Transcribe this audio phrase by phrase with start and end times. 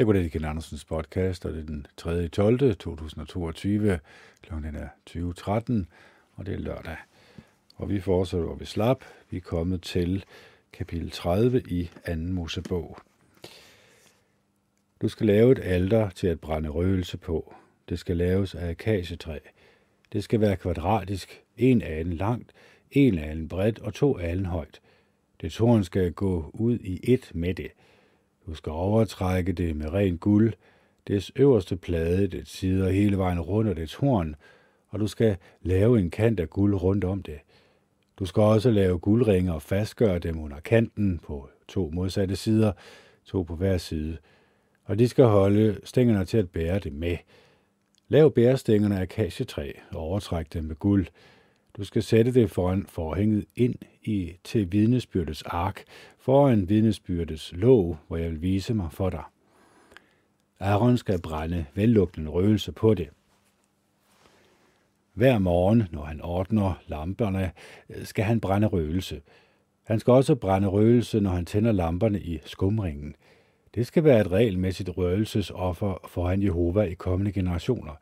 [0.00, 2.28] Jeg går det Kjell Andersens podcast, og det er den 3.
[2.28, 2.76] 12.
[2.76, 3.98] 2022.
[4.42, 5.84] Klokken er 20.13,
[6.34, 6.96] og det er lørdag.
[7.76, 9.04] Og vi fortsætter, hvor vi slap.
[9.30, 10.24] Vi er kommet til
[10.72, 12.14] kapitel 30 i 2.
[12.16, 12.98] Mosebog.
[15.02, 17.54] Du skal lave et alter til at brænde røgelse på.
[17.88, 19.38] Det skal laves af akacetræ.
[20.12, 22.52] Det skal være kvadratisk, en alen langt,
[22.90, 24.80] en alen bredt og to alen højt.
[25.40, 27.70] Det torn skal gå ud i et med det.
[28.46, 30.52] Du skal overtrække det med ren guld,
[31.08, 34.36] dets øverste plade, det sider hele vejen rundt og dets horn,
[34.88, 37.38] og du skal lave en kant af guld rundt om det.
[38.18, 42.72] Du skal også lave guldringe og fastgøre dem under kanten på to modsatte sider,
[43.24, 44.16] to på hver side,
[44.84, 47.16] og de skal holde stængerne til at bære det med.
[48.08, 51.06] Lav bærestængerne af kasjetræ og overtræk dem med guld.
[51.76, 55.84] Du skal sætte det foran forhænget ind i til vidnesbyrdets ark,
[56.30, 59.22] foran vidnesbyrdets låg, hvor jeg vil vise mig for dig.
[60.60, 63.08] Aaron skal brænde vellugtende røgelse på det.
[65.12, 67.52] Hver morgen, når han ordner lamperne,
[67.88, 69.20] øh, skal han brænde røgelse.
[69.82, 73.14] Han skal også brænde røgelse, når han tænder lamperne i skumringen.
[73.74, 77.94] Det skal være et regelmæssigt røgelsesoffer foran Jehova i kommende generationer.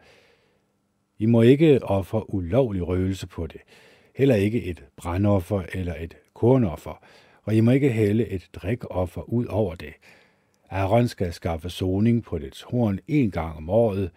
[1.19, 3.61] I må ikke ofre ulovlig røgelse på det,
[4.15, 7.03] heller ikke et brandoffer eller et kornoffer,
[7.49, 9.93] og I må ikke hælde et drikoffer ud over det.
[10.71, 14.11] Aaron skal skaffe soning på dets horn en gang om året.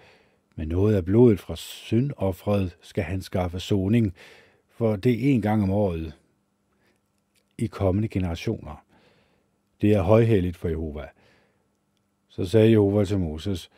[0.56, 4.14] Med noget af blodet fra syndoffret skal han skaffe soning,
[4.70, 6.14] for det er en gang om året
[7.58, 8.86] i kommende generationer.
[9.82, 11.08] Det er højhelligt for Jehova.
[12.30, 13.70] Så sagde Jehova til Moses,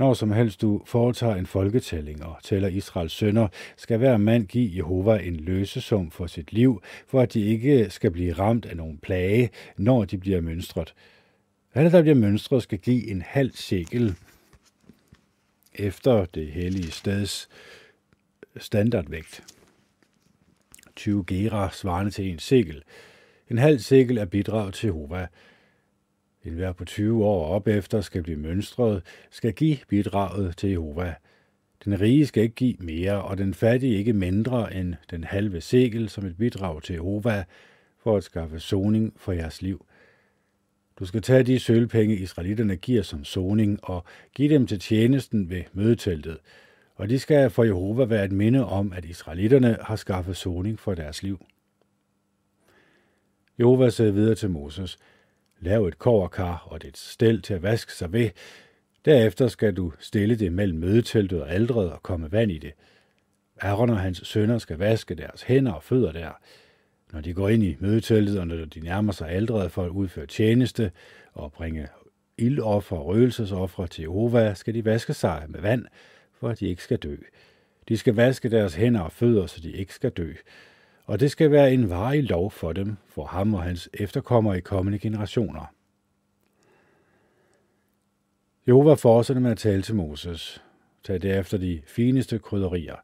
[0.00, 4.76] når som helst du foretager en folketælling og tæller Israels sønner, skal hver mand give
[4.76, 8.98] Jehova en løsesum for sit liv, for at de ikke skal blive ramt af nogen
[8.98, 10.94] plage, når de bliver mønstret.
[11.74, 14.14] Alle, der bliver mønstret, skal give en halv sikkel
[15.74, 17.48] efter det hellige steds
[18.56, 19.42] standardvægt.
[20.96, 22.82] 20 gera svarende til en sikkel.
[23.50, 25.26] En halv sikkel er bidrag til Jehova.
[26.44, 31.14] En hver på 20 år op efter skal blive mønstret, skal give bidraget til Jehova.
[31.84, 36.08] Den rige skal ikke give mere, og den fattige ikke mindre end den halve segel
[36.08, 37.44] som et bidrag til Jehova,
[37.98, 39.86] for at skaffe soning for jeres liv.
[40.98, 45.62] Du skal tage de sølvpenge, israelitterne giver som soning, og give dem til tjenesten ved
[45.72, 46.38] mødeteltet.
[46.94, 50.94] Og de skal for Jehova være et minde om, at israelitterne har skaffet soning for
[50.94, 51.46] deres liv.
[53.58, 54.98] Jehova sagde videre til Moses,
[55.60, 58.30] Lav et koverkar og dit stel til at vaske sig ved.
[59.04, 62.72] Derefter skal du stille det mellem mødeteltet og aldret og komme vand i det.
[63.60, 66.30] Aaron og hans sønner skal vaske deres hænder og fødder der.
[67.12, 70.26] Når de går ind i mødeteltet, og når de nærmer sig aldret for at udføre
[70.26, 70.92] tjeneste
[71.32, 71.88] og bringe
[72.38, 75.84] ildoffer og røgelsesoffer til Jehova, skal de vaske sig med vand,
[76.32, 77.16] for at de ikke skal dø.
[77.88, 80.32] De skal vaske deres hænder og fødder, så de ikke skal dø
[81.06, 84.60] og det skal være en varig lov for dem, for ham og hans efterkommere i
[84.60, 85.74] kommende generationer.
[88.68, 90.62] Jehova fortsætter med at tale til Moses.
[91.04, 92.96] Tag derefter de fineste krydderier,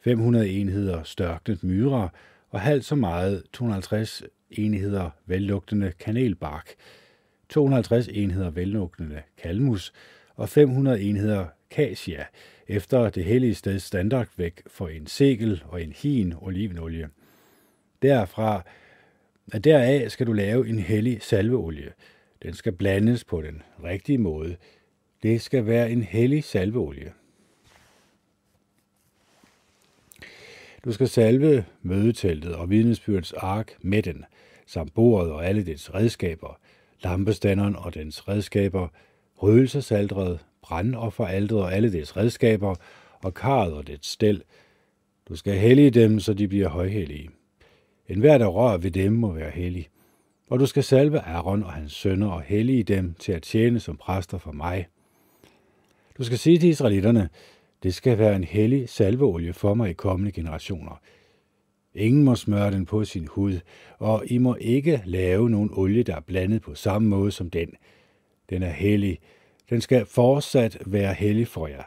[0.00, 2.08] 500 enheder størknet myrer
[2.50, 6.74] og halvt så meget 250 enheder vellugtende kanelbark,
[7.48, 9.92] 250 enheder vellugtende kalmus
[10.34, 12.24] og 500 enheder kasia,
[12.68, 17.08] efter det hellige steds standardvægt for en segel og en hin olivenolie–
[18.02, 18.62] Derfra,
[19.64, 21.92] deraf skal du lave en hellig salveolie.
[22.42, 24.56] Den skal blandes på den rigtige måde.
[25.22, 27.12] Det skal være en hellig salveolie.
[30.84, 34.24] Du skal salve mødeteltet og vidnesbyrdets ark med den,
[34.66, 36.58] samt bordet og alle dets redskaber,
[37.02, 38.88] lampestanderen og dens redskaber,
[39.36, 42.74] røgelsesaldret, brandofferaldret og alle dets redskaber,
[43.22, 44.42] og karret og dets stel.
[45.28, 47.30] Du skal hellige dem, så de bliver højhellige.
[48.08, 49.88] En hver, der rører ved dem, må være hellig.
[50.48, 53.96] Og du skal salve Aaron og hans sønner og hellige dem til at tjene som
[53.96, 54.86] præster for mig.
[56.18, 57.28] Du skal sige til israelitterne,
[57.82, 61.00] det skal være en hellig salveolie for mig i kommende generationer.
[61.94, 63.60] Ingen må smøre den på sin hud,
[63.98, 67.68] og I må ikke lave nogen olie, der er blandet på samme måde som den.
[68.50, 69.18] Den er hellig.
[69.70, 71.82] Den skal fortsat være hellig for jer.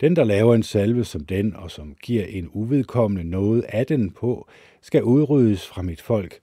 [0.00, 4.10] Den, der laver en salve som den, og som giver en uvedkommende noget af den
[4.10, 4.48] på,
[4.86, 6.40] skal udryddes fra mit folk.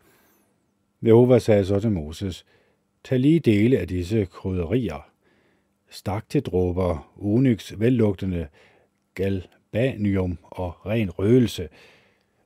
[1.06, 2.46] Jehova sagde så til Moses,
[3.04, 5.10] tag lige dele af disse krydderier.
[5.90, 8.48] Stak til dråber, onyx, vellugtende,
[9.16, 11.70] galbanium og ren røgelse.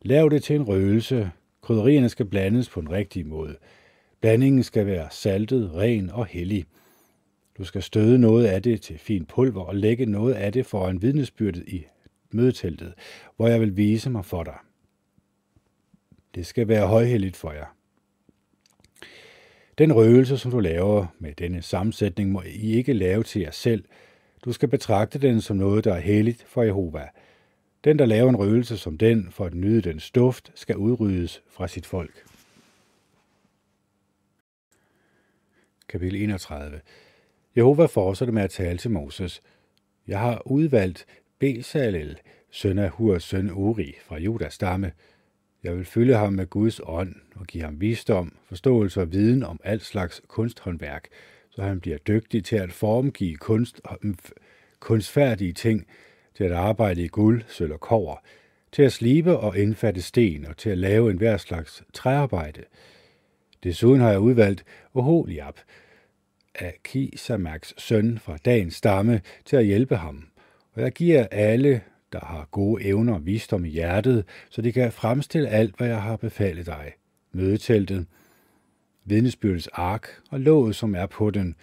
[0.01, 1.31] Lav det til en røgelse.
[1.61, 3.57] Krydderierne skal blandes på en rigtig måde.
[4.21, 6.65] Blandingen skal være saltet, ren og hellig.
[7.57, 11.01] Du skal støde noget af det til fin pulver og lægge noget af det foran
[11.01, 11.85] vidnesbyrdet i
[12.31, 12.93] mødeteltet,
[13.35, 14.57] hvor jeg vil vise mig for dig.
[16.37, 17.75] Det skal være højhelligt for jer.
[19.77, 23.85] Den røgelse, som du laver med denne sammensætning, må I ikke lave til jer selv.
[24.45, 27.09] Du skal betragte den som noget, der er helligt for Jehova.
[27.83, 31.67] Den, der laver en røgelse som den, for at nyde den duft, skal udryddes fra
[31.67, 32.25] sit folk.
[35.89, 36.81] Kapitel 31
[37.55, 39.41] Jehova fortsætter med at tale til Moses.
[40.07, 41.05] Jeg har udvalgt
[41.39, 42.17] Bezalel,
[42.51, 44.91] søn af Hurs søn Uri fra Judas stamme.
[45.67, 49.59] Jeg vil følge ham med Guds ånd og give ham visdom, forståelse og viden om
[49.63, 51.07] alt slags kunsthåndværk,
[51.49, 53.81] så han bliver dygtig til at formgive kunst,
[54.79, 55.87] kunstfærdige ting,
[56.35, 58.15] til at arbejde i guld, sølv og kover,
[58.71, 62.63] til at slibe og indfatte sten og til at lave en hver slags træarbejde.
[63.63, 64.63] Desuden har jeg udvalgt
[64.93, 65.59] Oholiab,
[66.55, 70.27] af Kisamaks søn fra dagens stamme, til at hjælpe ham.
[70.73, 71.81] Og jeg giver alle,
[72.13, 76.01] der har gode evner og visdom i hjertet, så de kan fremstille alt, hvad jeg
[76.01, 76.93] har befalet dig.
[77.31, 78.05] Mødeteltet,
[79.05, 81.55] vidnesbyrdets ark og låget, som er på den,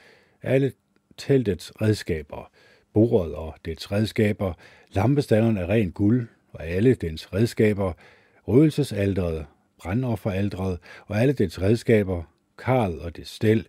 [0.42, 0.72] alle
[1.16, 2.50] teltets redskaber,
[2.92, 4.52] bordet og dets redskaber,
[4.92, 7.92] lampestanderen af ren guld og alle dens redskaber,
[8.48, 9.46] røgelsesaldret,
[9.78, 12.22] brandofferaldret og alle dets redskaber,
[12.58, 13.66] karl og dets stel,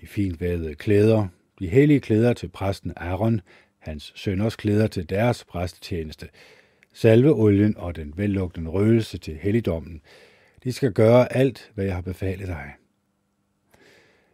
[0.00, 1.28] de fint vævede klæder,
[1.58, 3.40] de hellige klæder til præsten Aaron,
[3.84, 6.28] hans sønners klæder til deres præstetjeneste,
[6.92, 10.00] salveolien og den vellugtende røgelse til helligdommen.
[10.64, 12.72] De skal gøre alt, hvad jeg har befalet dig.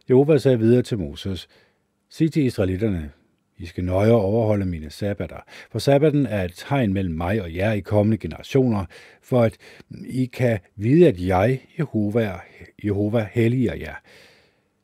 [0.09, 1.47] Jehova sagde videre til Moses,
[2.09, 3.11] Sig til israelitterne,
[3.57, 5.39] I skal nøje overholde mine sabbater,
[5.71, 8.85] for sabbaten er et tegn mellem mig og jer i kommende generationer,
[9.21, 9.57] for at
[10.05, 12.39] I kan vide, at jeg, Jehova,
[12.83, 13.95] Jehova helliger jer.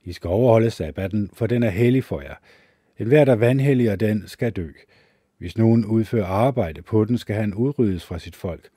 [0.03, 2.35] I skal overholde sabbaten, for den er hellig for jer.
[2.99, 4.71] En hver, der vandhelliger den, skal dø.
[5.37, 8.69] Hvis nogen udfører arbejde på den, skal han udryddes fra sit folk.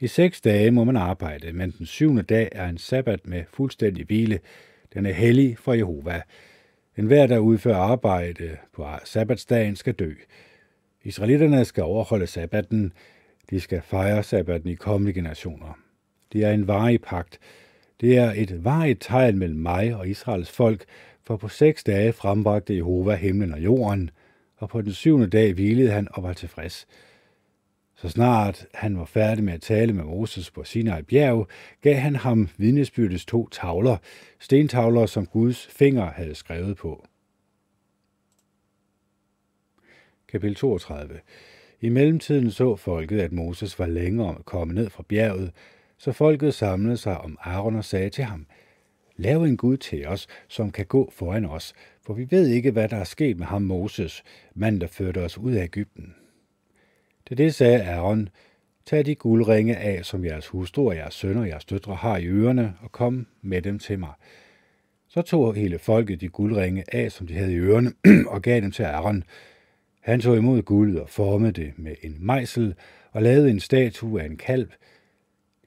[0.00, 4.06] I seks dage må man arbejde, men den syvende dag er en sabbat med fuldstændig
[4.06, 4.40] hvile.
[4.94, 6.22] Den er hellig for Jehova.
[6.96, 10.12] En hver, der udfører arbejde på sabbatsdagen, skal dø.
[11.04, 12.92] Israelitterne skal overholde sabbatten.
[13.50, 15.78] De skal fejre sabbatten i kommende generationer.
[16.32, 17.38] Det er en varig pagt,
[18.00, 20.84] det er et varigt tegn mellem mig og Israels folk,
[21.30, 24.10] for på seks dage frembragte Jehova himlen og jorden,
[24.56, 26.86] og på den syvende dag hvilede han og var tilfreds.
[27.94, 31.48] Så snart han var færdig med at tale med Moses på Sinai bjerg,
[31.80, 33.96] gav han ham vidnesbyrdets to tavler,
[34.38, 37.06] stentavler, som Guds finger havde skrevet på.
[40.28, 41.20] Kapitel 32
[41.80, 45.52] I mellemtiden så folket, at Moses var længere om at komme ned fra bjerget,
[45.98, 48.46] så folket samlede sig om Aaron og sagde til ham,
[49.20, 52.88] Lave en Gud til os, som kan gå foran os, for vi ved ikke, hvad
[52.88, 54.22] der er sket med ham Moses,
[54.54, 56.14] mand, der førte os ud af Ægypten.
[57.26, 58.28] Til det sagde Aaron,
[58.86, 62.26] Tag de guldringe af, som jeres hustru og jeres sønner og jeres døtre har i
[62.26, 64.12] ørerne, og kom med dem til mig.
[65.08, 67.92] Så tog hele folket de guldringe af, som de havde i ørerne,
[68.34, 69.24] og gav dem til Aaron.
[70.00, 72.74] Han tog imod guldet og formede det med en mejsel,
[73.12, 74.68] og lavede en statue af en kalv,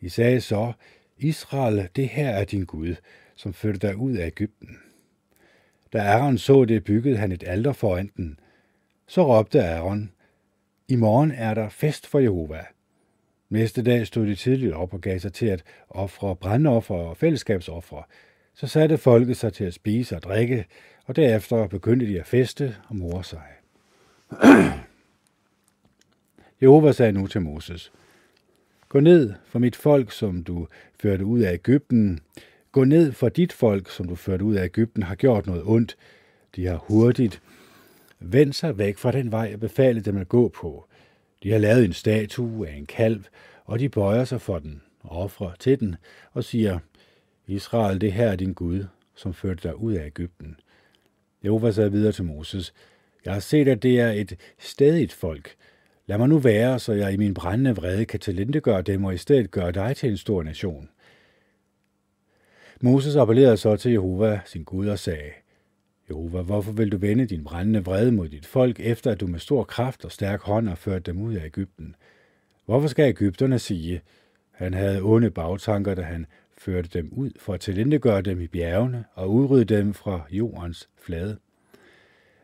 [0.02, 0.74] de sagde så,
[1.18, 2.96] Israel, det her er din Gud,
[3.44, 4.78] som førte dig ud af Ægypten.
[5.94, 8.40] Da Aaron så det, byggede han et alter foran den.
[9.08, 10.12] Så råbte Aaron,
[10.88, 12.66] i morgen er der fest for Jehova.
[13.50, 18.04] Næste dag stod de tidligt op og gav sig til at ofre brandoffer og fællesskabsofre.
[18.54, 20.66] Så satte folket sig til at spise og drikke,
[21.06, 23.48] og derefter begyndte de at feste og more sig.
[26.62, 27.92] Jehova sagde nu til Moses,
[28.90, 30.68] Gå ned for mit folk, som du
[31.02, 32.20] førte ud af Ægypten.
[32.74, 35.98] Gå ned for dit folk, som du førte ud af Ægypten, har gjort noget ondt.
[36.56, 37.42] De har hurtigt
[38.20, 40.86] vendt sig væk fra den vej, jeg befalede dem at gå på.
[41.44, 43.24] De har lavet en statue af en kalv,
[43.66, 45.96] og de bøjer sig for den ofrer offrer til den
[46.32, 46.80] og siger,
[47.48, 50.56] Israel, det her er din Gud, som førte dig ud af Ægypten.
[51.44, 52.74] Jehova sagde videre til Moses,
[53.26, 55.56] jeg har set, at det er et stedigt folk,
[56.06, 59.18] Lad mig nu være, så jeg i min brændende vrede kan talentegøre dem og i
[59.18, 60.90] stedet gøre dig til en stor nation.
[62.86, 65.32] Moses appellerede så til Jehova, sin Gud, og sagde,
[66.10, 69.40] Jehova, hvorfor vil du vende din brændende vrede mod dit folk, efter at du med
[69.40, 71.96] stor kraft og stærk hånd har ført dem ud af Ægypten?
[72.66, 74.02] Hvorfor skal Ægypterne sige,
[74.52, 76.26] han havde onde bagtanker, da han
[76.58, 81.38] førte dem ud for at tilindegøre dem i bjergene og udrydde dem fra jordens flade?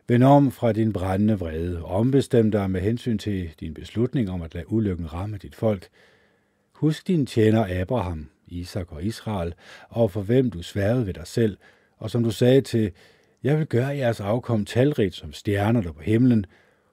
[0.07, 4.41] Vend om fra din brændende vrede, og ombestem dig med hensyn til din beslutning om
[4.41, 5.87] at lade ulykken ramme dit folk.
[6.71, 9.53] Husk din tjener Abraham, Isak og Israel,
[9.89, 11.57] og for hvem du sværede ved dig selv,
[11.97, 12.91] og som du sagde til
[13.43, 16.45] Jeg vil gøre jeres afkom talrigt som stjerner der på himlen,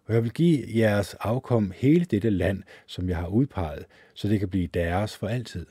[0.05, 3.85] og jeg vil give jeres afkom hele dette land, som jeg har udpeget,
[4.15, 5.67] så det kan blive deres for altid.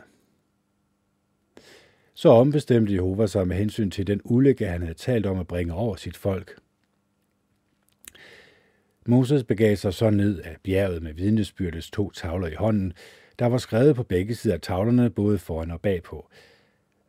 [2.13, 5.74] Så ombestemte Jehova sig med hensyn til den ulykke, han havde talt om at bringe
[5.74, 6.60] over sit folk.
[9.08, 12.94] Moses begav sig så ned af bjerget med vidnesbyrdets to tavler i hånden.
[13.39, 16.27] Der var skrevet på begge sider af tavlerne, både foran og bagpå.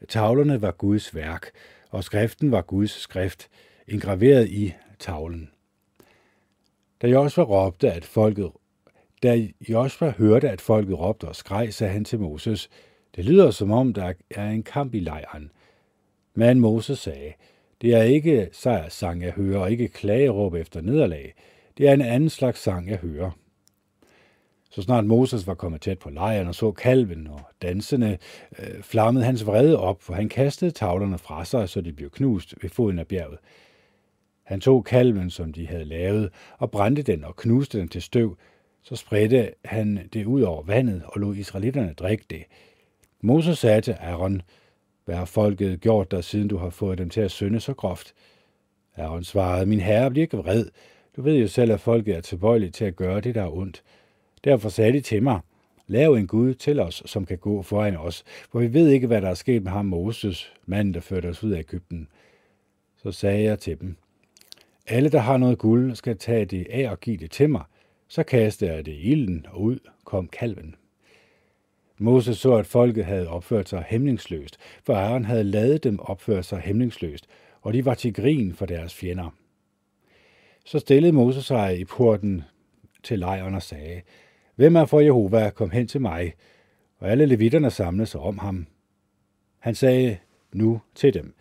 [0.09, 1.51] Tavlerne var Guds værk,
[1.91, 3.49] og skriften var Guds skrift,
[3.89, 5.51] engraveret i tavlen.
[7.03, 8.51] Da Josva råbte, at folket
[9.23, 12.71] da Josva hørte, at folket råbte og skreg, sagde han til Moses,
[13.17, 15.51] det lyder som om, der er en kamp i lejren.
[16.35, 17.33] Men Moses sagde,
[17.83, 21.35] det er ikke sejrssang, jeg hører, og ikke klageråb efter nederlag.
[21.79, 23.31] Det er en anden slags sang, jeg hører.
[24.77, 28.19] Så snart Moses var kommet tæt på lejren og så kalven og dansende,
[28.59, 32.55] øh, flammede hans vrede op, for han kastede tavlerne fra sig, så de blev knust
[32.63, 33.39] ved foden af bjerget.
[34.43, 38.37] Han tog kalven, som de havde lavet, og brændte den og knuste den til støv.
[38.83, 42.45] Så spredte han det ud over vandet og lod israelitterne drikke det.
[43.21, 44.43] Moses sagde til Aaron,
[45.05, 48.15] hvad har folket gjort dig, siden du har fået dem til at synde så groft?
[48.97, 50.67] Aaron svarede, min herre, bliver ikke vred.
[51.17, 53.83] Du ved jo selv, at folket er tilbøjelige til at gøre det, der er ondt.
[54.47, 55.41] Derfor sagde de til mig,
[55.87, 59.23] lav en Gud til os, som kan gå foran os, for vi ved ikke, hvad
[59.23, 62.09] der er sket med ham Moses, manden, der førte os ud af Ægypten.
[62.97, 63.97] Så sagde jeg til dem,
[64.87, 67.63] alle, der har noget guld, skal tage det af og give det til mig.
[68.09, 70.75] Så kastede jeg det i ilden, og ud kom kalven.
[71.99, 76.61] Moses så, at folket havde opført sig hemningsløst, for Aaron havde lavet dem opføre sig
[76.61, 77.27] hemningsløst,
[77.63, 79.35] og de var til grin for deres fjender.
[80.65, 82.45] Så stillede Moses sig i porten
[83.03, 84.03] til lejren og sagde,
[84.57, 86.35] Hvem er for Jehova, kom hen til mig.
[86.99, 88.67] Og alle levitterne samlede sig om ham.
[89.59, 90.19] Han sagde
[90.53, 91.35] nu til dem,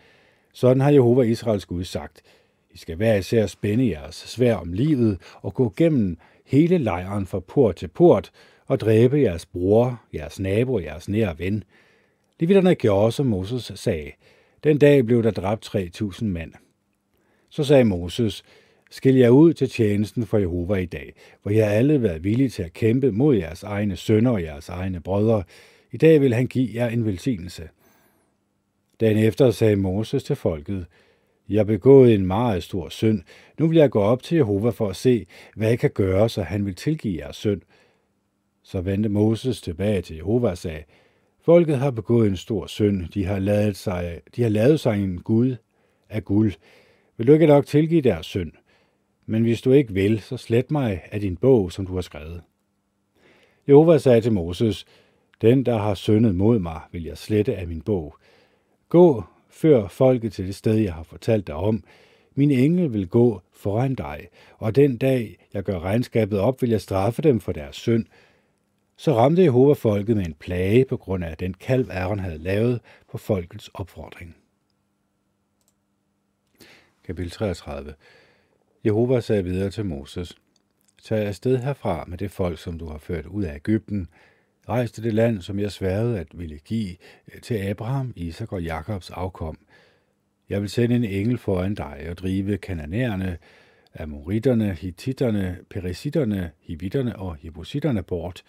[0.54, 2.22] sådan har Jehova Israels Gud sagt,
[2.72, 7.40] I skal hver især spænde jeres svær om livet og gå gennem hele lejren fra
[7.40, 8.32] port til port
[8.68, 11.64] og dræbe jeres bror, jeres nabo og jeres nære ven.
[12.40, 14.12] Levitterne gjorde, som Moses sagde.
[14.64, 16.54] Den dag blev der dræbt 3.000 mænd.
[17.50, 18.44] Så sagde Moses,
[18.92, 22.64] Skil jer ud til tjenesten for Jehova i dag, hvor jeg alle været villige til
[22.64, 25.44] at kæmpe mod jeres egne sønner og jeres egne brødre.
[25.92, 27.70] I dag vil han give jer en velsignelse.
[29.00, 30.86] Dagen efter sagde Moses til folket,
[31.50, 33.22] jeg begået en meget stor synd.
[33.60, 35.26] Nu vil jeg gå op til Jehova for at se,
[35.56, 37.62] hvad jeg kan gøre, så han vil tilgive jeres synd.
[38.64, 40.84] Så vendte Moses tilbage til Jehova og sagde,
[41.42, 43.10] Folket har begået en stor synd.
[43.10, 45.56] De har lavet sig, de har lavet sig en Gud
[46.10, 46.54] af guld.
[47.18, 48.52] Vil du ikke nok tilgive deres synd?
[49.26, 52.42] Men hvis du ikke vil, så slet mig af din bog, som du har skrevet.
[53.68, 54.86] Jehova sagde til Moses,
[55.42, 58.16] den, der har syndet mod mig, vil jeg slette af min bog.
[58.90, 61.84] Gå, før folket til det sted, jeg har fortalt dig om.
[62.36, 64.28] Min engel vil gå foran dig,
[64.58, 68.06] og den dag, jeg gør regnskabet op, vil jeg straffe dem for deres synd.
[68.98, 72.82] Så ramte Jehova folket med en plage på grund af den kalv, Aaron havde lavet
[73.12, 74.36] på folkets opfordring.
[77.04, 77.94] Kapitel 33
[78.86, 80.36] Jehova sagde videre til Moses,
[81.04, 84.08] Tag afsted herfra med det folk, som du har ført ud af Ægypten.
[84.70, 86.96] Rejs til det land, som jeg sværede at ville give
[87.34, 89.58] øh, til Abraham, Isak og Jakobs afkom.
[90.50, 93.38] Jeg vil sende en engel foran dig og drive kananæerne,
[94.00, 98.44] amoritterne, hititterne, perisitterne, hivitterne og jebusitterne bort.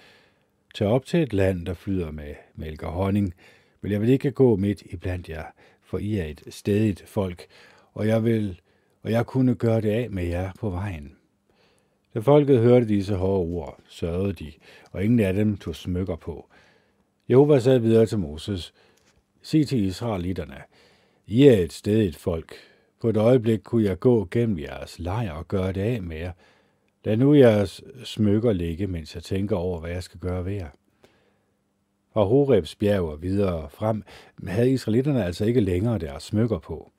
[0.75, 3.35] Tag op til et land, der flyder med mælk og honning,
[3.81, 5.45] men jeg vil ikke gå midt i blandt jer,
[5.83, 7.47] for I er et stedigt folk,
[7.93, 8.61] og jeg vil
[9.07, 11.17] og jeg kunne gøre det af med jer på vejen.
[12.15, 14.53] Da folket hørte disse hårde ord, sørgede de,
[14.93, 16.49] og ingen af dem tog smykker på.
[17.31, 18.75] Jehova sagde videre til Moses,
[19.43, 20.63] Sig til israelitterne,
[21.27, 22.55] I er et stedigt folk.
[23.01, 26.33] På et øjeblik kunne jeg gå gennem jeres lejr og gøre det af med jer.
[27.05, 30.71] Lad nu jeres smykker ligge, mens jeg tænker over, hvad jeg skal gøre ved jer.
[32.13, 34.03] Fra Horebs bjerg og videre frem
[34.47, 36.91] havde israelitterne altså ikke længere deres smykker på.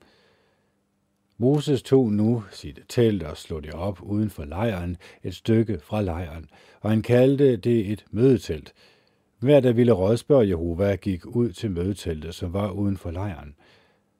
[1.40, 6.02] Moses tog nu sit telt og slog det op uden for lejren, et stykke fra
[6.02, 8.72] lejren, og han kaldte det et mødetelt.
[9.38, 13.54] Hver, der ville rådspørge Jehova, gik ud til mødeteltet, som var uden for lejren.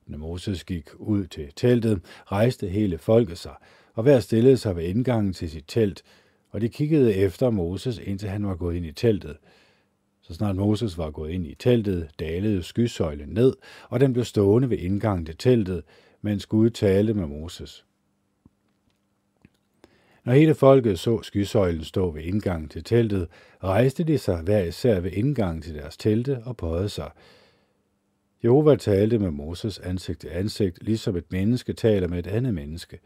[0.06, 3.54] Når Moses gik ud til teltet, rejste hele folket sig,
[3.94, 6.02] og hver stillede sig ved indgangen til sit telt,
[6.50, 9.36] og de kiggede efter Moses, indtil han var gået ind i teltet.
[10.22, 13.56] Så snart Moses var gået ind i teltet, dalede skysøjlen ned,
[13.88, 15.82] og den blev stående ved indgangen til teltet,
[16.22, 17.84] mens Gud talte med Moses.
[20.24, 23.28] Når hele folket så skysøjlen stå ved indgangen til teltet,
[23.64, 27.10] rejste de sig hver især ved indgangen til deres telte og bøjede sig.
[28.44, 32.98] Jehova talte med Moses ansigt til ansigt, ligesom et menneske taler med et andet menneske.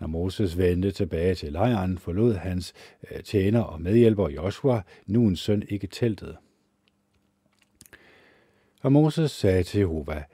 [0.00, 2.72] Når Moses vendte tilbage til lejren, forlod hans
[3.10, 6.36] øh, tjener og medhjælper Joshua, nu en søn, ikke teltet.
[8.82, 10.24] Og Moses sagde til Jehova,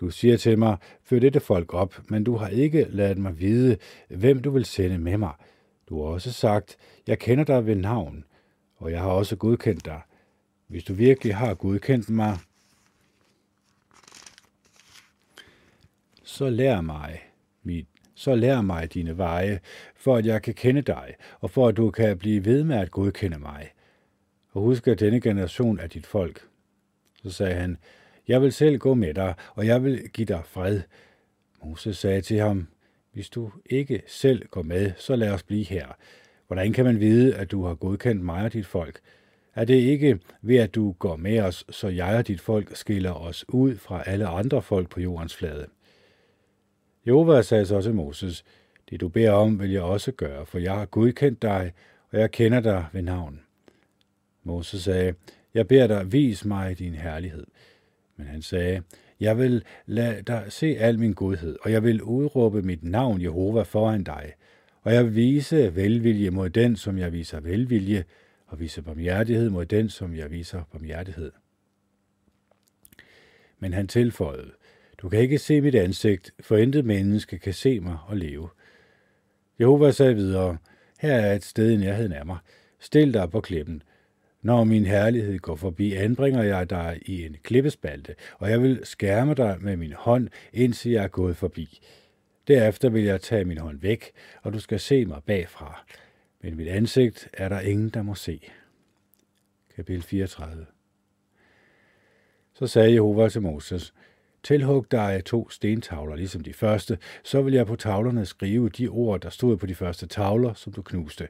[0.00, 3.76] du siger til mig, før dette folk op, men du har ikke ladet mig vide,
[4.08, 5.32] hvem du vil sende med mig.
[5.88, 6.76] Du har også sagt,
[7.06, 8.24] jeg kender dig ved navn,
[8.76, 10.00] og jeg har også godkendt dig.
[10.66, 12.38] Hvis du virkelig har godkendt mig,
[16.24, 17.20] så lær mig,
[17.62, 19.60] mit, så lær mig dine veje,
[19.96, 22.90] for at jeg kan kende dig, og for at du kan blive ved med at
[22.90, 23.70] godkende mig.
[24.52, 26.48] Og husk, at denne generation er dit folk.
[27.22, 27.78] Så sagde han,
[28.28, 30.80] jeg vil selv gå med dig, og jeg vil give dig fred.
[31.64, 32.66] Moses sagde til ham,
[33.12, 35.86] hvis du ikke selv går med, så lad os blive her.
[36.46, 39.00] Hvordan kan man vide, at du har godkendt mig og dit folk?
[39.54, 43.12] Er det ikke ved, at du går med os, så jeg og dit folk skiller
[43.12, 45.66] os ud fra alle andre folk på jordens flade?
[47.06, 48.44] Jehova sagde så til Moses,
[48.90, 51.72] det du beder om, vil jeg også gøre, for jeg har godkendt dig,
[52.10, 53.40] og jeg kender dig ved navn.
[54.42, 55.14] Moses sagde,
[55.54, 57.46] jeg beder dig, vis mig din herlighed.
[58.20, 58.82] Men han sagde,
[59.20, 63.62] jeg vil lade dig se al min godhed, og jeg vil udråbe mit navn Jehova
[63.62, 64.32] foran dig,
[64.82, 68.04] og jeg vil vise velvilje mod den, som jeg viser velvilje,
[68.46, 71.32] og vise barmhjertighed mod den, som jeg viser barmhjertighed.
[73.58, 74.50] Men han tilføjede,
[74.98, 78.48] du kan ikke se mit ansigt, for intet menneske kan se mig og leve.
[79.60, 80.56] Jehova sagde videre,
[80.98, 82.38] her er et sted i nærheden af mig.
[82.80, 83.82] Stil dig på klippen.
[84.42, 89.34] Når min herlighed går forbi, anbringer jeg dig i en klippespalte, og jeg vil skærme
[89.34, 91.80] dig med min hånd, indtil jeg er gået forbi.
[92.48, 94.10] Derefter vil jeg tage min hånd væk,
[94.42, 95.84] og du skal se mig bagfra.
[96.42, 98.40] Men mit ansigt er der ingen, der må se.
[99.76, 100.66] Kapitel 34
[102.54, 103.94] Så sagde Jehova til Moses,
[104.42, 109.20] Tilhug dig to stentavler, ligesom de første, så vil jeg på tavlerne skrive de ord,
[109.20, 111.28] der stod på de første tavler, som du knuste.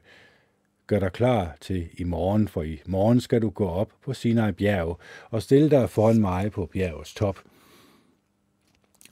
[0.91, 4.51] Gør dig klar til i morgen, for i morgen skal du gå op på Sinai
[4.51, 7.39] bjerg og stille dig foran mig på bjergets top.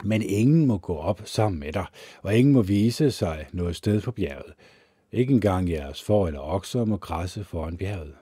[0.03, 1.85] Men ingen må gå op sammen med dig,
[2.21, 4.53] og ingen må vise sig noget sted på bjerget.
[5.11, 8.13] Ikke engang jeres får eller okser må græsse foran bjerget.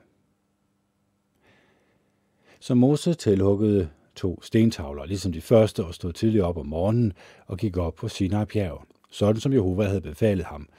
[2.60, 7.14] Så Moses tilhuggede to stentavler, ligesom de første, og stod tidligt op om morgenen
[7.48, 10.70] og gik op på Sinai bjerg, sådan som Jehova havde befalet ham.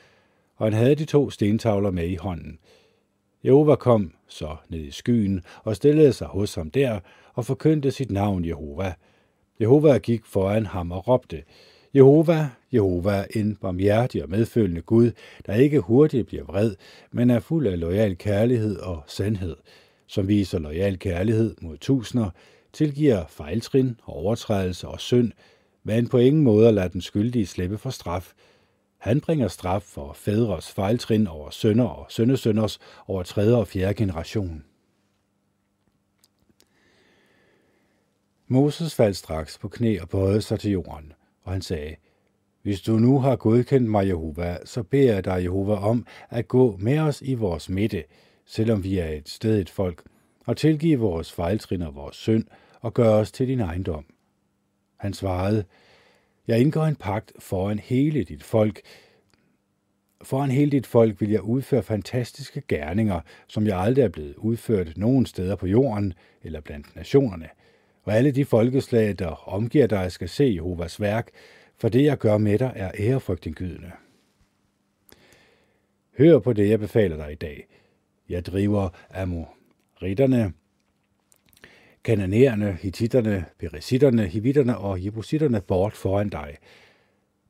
[0.59, 2.59] Og han havde de to stentavler med i hånden.
[3.45, 7.01] Jehova kom så ned i skyen og stillede sig hos ham der
[7.35, 8.95] og forkyndte sit navn Jehova.
[9.61, 11.43] Jehova gik foran ham og råbte,
[11.95, 15.11] Jehova, Jehova, en barmhjertig og medfølende Gud,
[15.47, 16.75] der ikke hurtigt bliver vred,
[17.13, 19.57] men er fuld af lojal kærlighed og sandhed,
[20.07, 22.31] som viser lojal kærlighed mod tusinder,
[22.73, 25.33] tilgiver fejltrin og overtrædelse og synd,
[25.85, 28.33] men på ingen måde lader den skyldige slippe for straf.
[28.99, 34.65] Han bringer straf for fædres fejltrin over sønner og sønnesønders over tredje og fjerde generation.
[38.47, 41.97] Moses faldt straks på knæ og bøjede sig til jorden, og han sagde,
[42.63, 46.77] Hvis du nu har godkendt mig, Jehova, så beder jeg dig, Jehova, om at gå
[46.77, 48.05] med os i vores midte,
[48.47, 50.03] selvom vi er et stedigt folk,
[50.47, 52.45] og tilgive vores fejltrin og vores synd,
[52.81, 54.07] og gør os til din ejendom.
[54.97, 55.65] Han svarede,
[56.49, 58.81] jeg indgår en pagt foran hele dit folk.
[60.23, 64.97] Foran hele dit folk vil jeg udføre fantastiske gerninger, som jeg aldrig er blevet udført
[64.97, 67.49] nogen steder på jorden eller blandt nationerne.
[68.03, 71.31] Og alle de folkeslag, der omgiver dig, skal se Jehovas værk,
[71.77, 73.91] for det jeg gør med dig er ærefrygtindgydende.
[76.19, 77.67] Hør på det, jeg befaler dig i dag.
[78.29, 80.53] Jeg driver amoritterne,
[82.09, 86.57] kananæerne, hititterne, perisitterne, hivitterne og jebusitterne bort foran dig.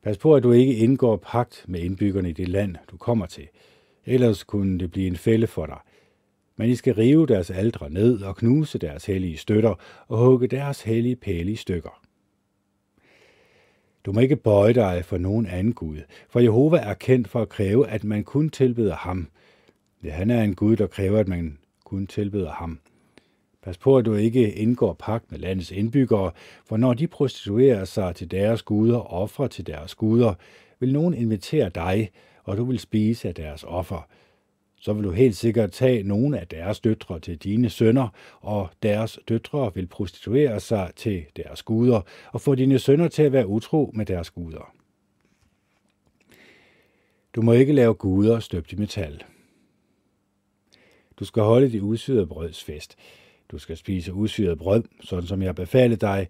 [0.02, 3.48] Pas på, at du ikke indgår pagt med indbyggerne i det land, du kommer til.
[4.06, 5.78] Ellers kunne det blive en fælde for dig.
[6.56, 9.74] Men I skal rive deres aldre ned og knuse deres hellige støtter
[10.08, 12.02] og hugge deres hellige pæle i stykker.
[14.04, 17.48] Du må ikke bøje dig for nogen anden Gud, for Jehova er kendt for at
[17.48, 19.28] kræve, at man kun tilbeder ham.
[20.04, 22.80] Ja, han er en Gud, der kræver, at man kun tilbeder ham.
[23.68, 26.30] Pas på, at du ikke indgår pagt med landets indbyggere,
[26.64, 30.34] for når de prostituerer sig til deres guder og offrer til deres guder,
[30.80, 32.10] vil nogen invitere dig,
[32.44, 34.08] og du vil spise af deres offer.
[34.80, 38.08] Så vil du helt sikkert tage nogle af deres døtre til dine sønner,
[38.40, 42.00] og deres døtre vil prostituere sig til deres guder,
[42.32, 44.74] og få dine sønner til at være utro med deres guder.
[47.34, 49.22] Du må ikke lave guder støbt i metal.
[51.16, 52.96] Du skal holde de udsyrede brøds fest.
[53.50, 56.28] Du skal spise udsyret brød, sådan som jeg befaler dig.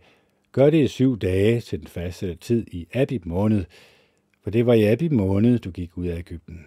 [0.52, 3.64] Gør det i syv dage til den faste tid i Abib måned,
[4.42, 6.66] for det var i Abib måned, du gik ud af Ægypten.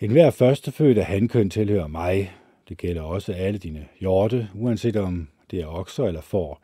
[0.00, 2.32] En hver førstefødt af hankøn tilhører mig.
[2.68, 6.62] Det gælder også alle dine hjorte, uanset om det er okser eller får.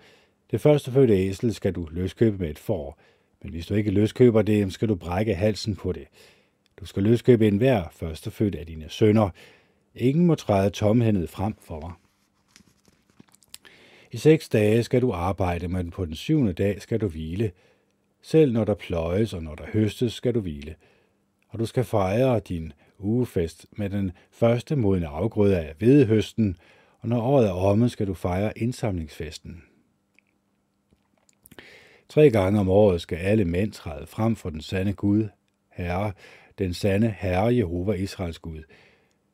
[0.50, 2.98] Det førstefødte æsel skal du løskøbe med et får,
[3.42, 6.06] men hvis du ikke løskøber det, skal du brække halsen på det.
[6.80, 9.30] Du skal løskøbe enhver førstefødt af dine sønner.
[9.94, 11.92] Ingen må træde tomhændet frem for mig.
[14.12, 17.52] I seks dage skal du arbejde, men på den syvende dag skal du hvile.
[18.22, 20.74] Selv når der pløjes og når der høstes, skal du hvile.
[21.48, 26.56] Og du skal fejre din ugefest med den første modne afgrøde af hvedehøsten,
[27.00, 29.62] og når året er omme, skal du fejre indsamlingsfesten.
[32.08, 35.28] Tre gange om året skal alle mænd træde frem for den sande Gud,
[35.70, 36.12] Herre,
[36.58, 38.62] den sande Herre Jehova Israels Gud.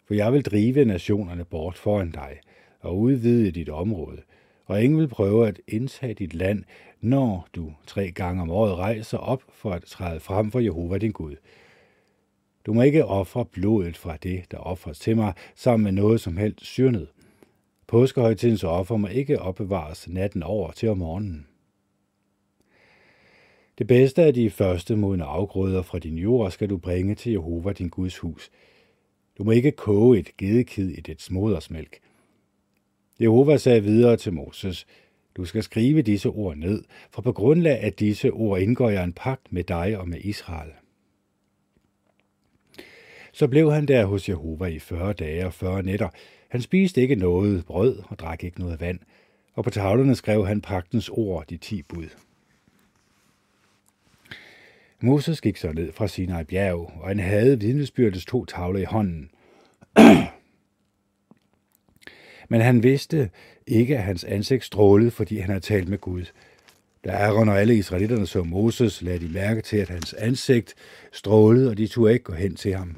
[0.06, 2.40] For jeg vil drive nationerne bort foran dig
[2.80, 4.22] og udvide dit område,
[4.66, 6.64] og ingen vil prøve at indtage dit land,
[7.00, 11.12] når du tre gange om året rejser op for at træde frem for Jehova din
[11.12, 11.36] Gud.
[12.66, 16.36] Du må ikke ofre blodet fra det, der offres til mig, sammen med noget som
[16.36, 17.08] helst syrnet.
[17.86, 21.46] Påskehøjtidens offer må ikke opbevares natten over til om morgenen.
[23.78, 27.72] Det bedste af de første modne afgrøder fra din jord skal du bringe til Jehova
[27.72, 28.50] din Guds hus.
[29.38, 31.98] Du må ikke koge et gedekid i dets modersmælk.
[33.20, 34.86] Jehova sagde videre til Moses,
[35.36, 39.12] du skal skrive disse ord ned, for på grundlag af disse ord indgår jeg en
[39.12, 40.70] pagt med dig og med Israel.
[43.32, 46.08] Så blev han der hos Jehova i 40 dage og 40 nætter.
[46.48, 48.98] Han spiste ikke noget brød og drak ikke noget vand,
[49.54, 52.08] og på tavlerne skrev han pagtens ord, de ti bud.
[55.04, 59.30] Moses gik så ned fra Sinai bjerg, og han havde vidnesbyrdets to tavler i hånden.
[62.50, 63.30] Men han vidste
[63.66, 66.24] ikke, at hans ansigt strålede, fordi han havde talt med Gud.
[67.04, 70.74] Da Aaron og alle israelitterne så Moses, lagde de mærke til, at hans ansigt
[71.12, 72.96] strålede, og de turde ikke gå hen til ham.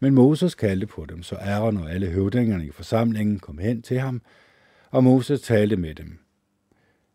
[0.00, 3.98] Men Moses kaldte på dem, så Aaron og alle høvdingerne i forsamlingen kom hen til
[3.98, 4.22] ham,
[4.90, 6.18] og Moses talte med dem.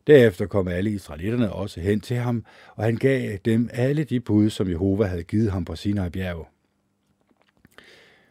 [0.08, 4.50] Derefter kom alle israelitterne også hen til ham, og han gav dem alle de bud,
[4.50, 6.48] som Jehova havde givet ham på Sinai bjerg.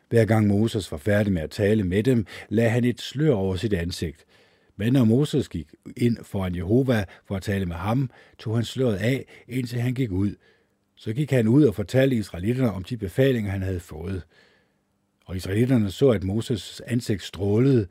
[0.08, 3.56] Hver gang Moses var færdig med at tale med dem, lagde han et slør over
[3.56, 4.24] sit ansigt.
[4.76, 8.96] Men når Moses gik ind foran Jehova for at tale med ham, tog han sløret
[8.96, 10.35] af, indtil han gik ud.
[10.94, 14.22] Så gik han ud og fortalte israelitterne om de befalinger, han havde fået.
[15.26, 17.87] Og israelitterne så, at Moses ansigt strålede,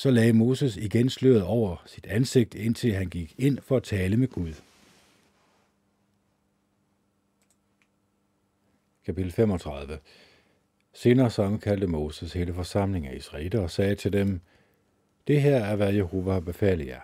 [0.00, 4.16] så lagde Moses igen sløret over sit ansigt, indtil han gik ind for at tale
[4.16, 4.52] med Gud.
[9.06, 9.98] Kapitel 35
[10.92, 14.40] Senere sammenkaldte Moses hele forsamlingen af israelitter og sagde til dem,
[15.26, 17.00] Det her er, hvad Jehova har befalet jer.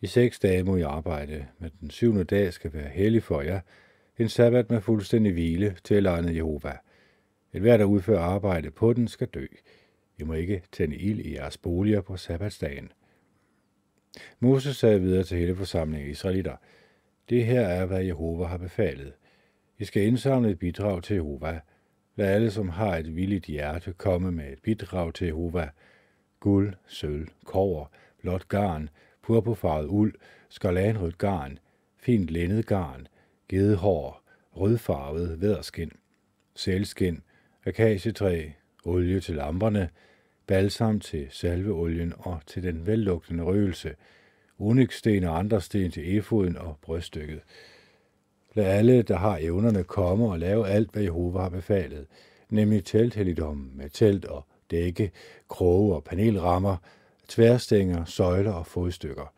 [0.00, 3.60] I seks dage må I arbejde, men den syvende dag skal være hellig for jer,
[4.18, 6.76] en sabbat med fuldstændig hvile til egnet Jehova.
[7.52, 9.46] Et hver, der udfører arbejde på den, skal dø.
[10.22, 12.92] I må ikke tænde ild i jeres boliger på sabbatsdagen.
[14.40, 16.56] Moses sagde videre til hele forsamlingen israelitter,
[17.28, 19.12] Det her er, hvad Jehova har befalet.
[19.78, 21.60] I skal indsamle et bidrag til Jehova.
[22.16, 25.68] Lad alle, som har et villigt hjerte, komme med et bidrag til Jehova.
[26.40, 27.86] Guld, sølv, kover,
[28.20, 28.88] blåt garn,
[29.22, 30.14] purpurfarvet uld,
[30.48, 31.58] skarlanrødt garn,
[31.96, 33.06] fint lændet garn,
[33.48, 35.92] gedehår, rødfarvet væderskin,
[36.54, 37.22] sælskin,
[37.66, 38.50] akacietræ,
[38.84, 39.90] olie til lamperne,
[40.52, 43.94] balsam til salveolien og til den vellugtende røgelse,
[44.58, 47.40] onyxsten og andre sten til efoden og bryststykket.
[48.54, 52.06] Lad alle, der har evnerne, komme og lave alt, hvad Jehova har befalet,
[52.48, 55.10] nemlig telthelligdommen med telt og dække,
[55.48, 56.76] kroge og panelrammer,
[57.28, 59.32] tværstænger, søjler og fodstykker.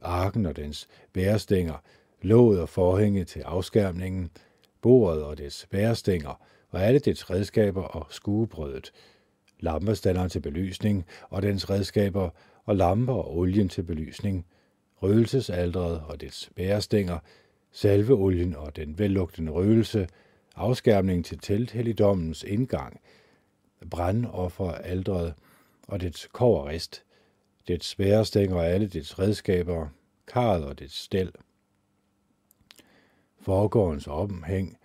[0.00, 1.82] Arken og dens bærestænger,
[2.22, 4.30] låget og forhænge til afskærmningen,
[4.82, 8.92] bordet og dets bærestænger og alle dets redskaber og skuebrødet,
[9.60, 12.30] lampestanderen til belysning og dens redskaber
[12.64, 14.46] og lamper og olien til belysning,
[15.02, 17.18] røgelsesaldret og dets bærestænger,
[17.72, 20.08] salveolien og den vellugtende røgelse,
[20.56, 23.00] afskærmning til telthelligdommens indgang,
[24.84, 25.34] aldret
[25.88, 27.04] og dets koverrist,
[27.68, 29.88] dets bærestænger og alle dets redskaber,
[30.26, 31.32] karret og dets stel,
[33.40, 34.78] forgårdens ophæng,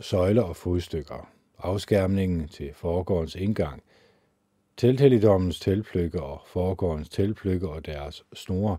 [0.00, 3.82] søjler og fodstykker, afskærmningen til foregårdens indgang,
[4.76, 8.76] telthelligdommens teltpløkker og foregårdens teltpløkker og deres snore,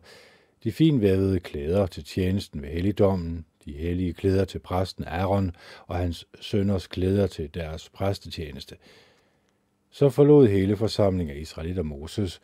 [0.63, 5.51] de finvævede klæder til tjenesten ved helligdommen, de hellige klæder til præsten Aaron
[5.87, 8.75] og hans sønners klæder til deres præstetjeneste.
[9.91, 12.41] Så forlod hele forsamlingen af Israelit og Moses,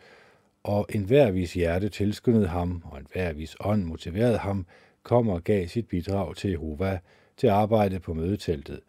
[0.64, 4.66] og enhver vis hjerte tilskyndede ham, og enhver vis ånd motiverede ham,
[5.04, 7.00] kom og gav sit bidrag til Jehova,
[7.38, 8.80] til arbejde på mødeteltet,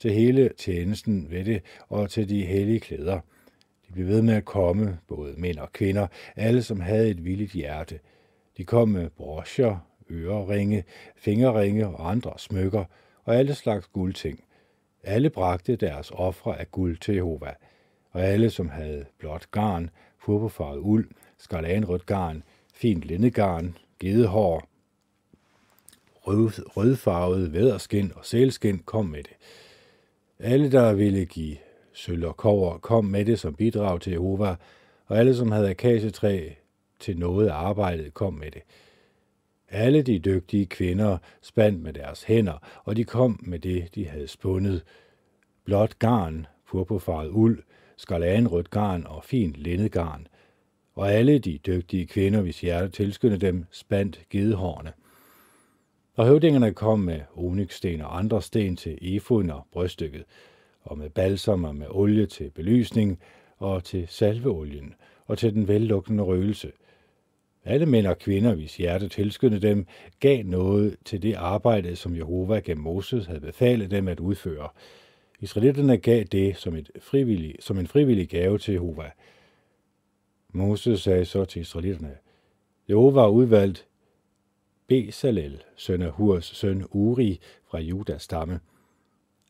[0.00, 3.20] til hele tjenesten ved det og til de hellige klæder.
[3.88, 6.06] De blev ved med at komme, både mænd og kvinder,
[6.36, 8.00] alle som havde et villigt hjerte.
[8.56, 9.78] De kom med broscher,
[10.10, 10.84] øreringe,
[11.16, 12.84] fingerringe og andre smykker,
[13.24, 14.44] og alle slags guldting.
[15.02, 17.54] Alle bragte deres ofre af guld til Jehova,
[18.10, 19.90] og alle, som havde blåt garn,
[20.24, 21.08] purpurfarvet uld,
[21.38, 22.42] skarlagenrødt garn,
[22.74, 24.68] fint lindegarn, gedehår,
[26.14, 29.36] rød, rødfarvet væderskin og sælskin kom med det.
[30.40, 31.56] Alle, der ville give
[31.92, 34.56] sølv og kover, kom med det som bidrag til Jehova,
[35.06, 36.50] og alle, som havde akacietræ
[36.98, 38.62] til noget af arbejdet, kom med det.
[39.68, 44.28] Alle de dygtige kvinder spandt med deres hænder, og de kom med det, de havde
[44.28, 44.84] spundet.
[45.64, 47.62] Blåt garn, purpurfarvet uld,
[47.96, 50.26] skarlagenrødt garn og fint lindegarn.
[50.94, 54.92] Og alle de dygtige kvinder, hvis hjerte tilskyndede dem, spandt gedehårene.
[56.18, 60.24] Og høvdingerne kom med onyxsten og andre sten til efoden og bryststykket,
[60.82, 63.20] og med balsamer med olie til belysning
[63.58, 64.94] og til salveolien
[65.26, 66.72] og til den vellukkende røgelse–
[67.64, 69.86] alle mænd og kvinder, hvis hjerte tilskyndede dem,
[70.20, 74.68] gav noget til det arbejde, som Jehova gennem Moses havde befalet dem at udføre.
[75.40, 79.10] Israelitterne gav det som, et frivillig, som en frivillig gave til Jehova.
[80.52, 82.16] Moses sagde så til israelitterne,
[82.88, 83.87] Jehova har udvalgt
[84.88, 88.60] Bezalel, søn af Hurs søn Uri fra Judas stamme.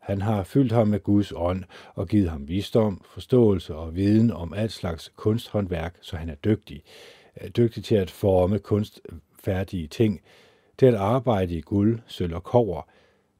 [0.00, 4.54] Han har fyldt ham med Guds ånd og givet ham visdom, forståelse og viden om
[4.54, 6.82] alt slags kunsthåndværk, så han er dygtig
[7.42, 10.20] øh, dygtig til at forme kunstfærdige ting,
[10.78, 12.82] til at arbejde i guld, sølv og kover,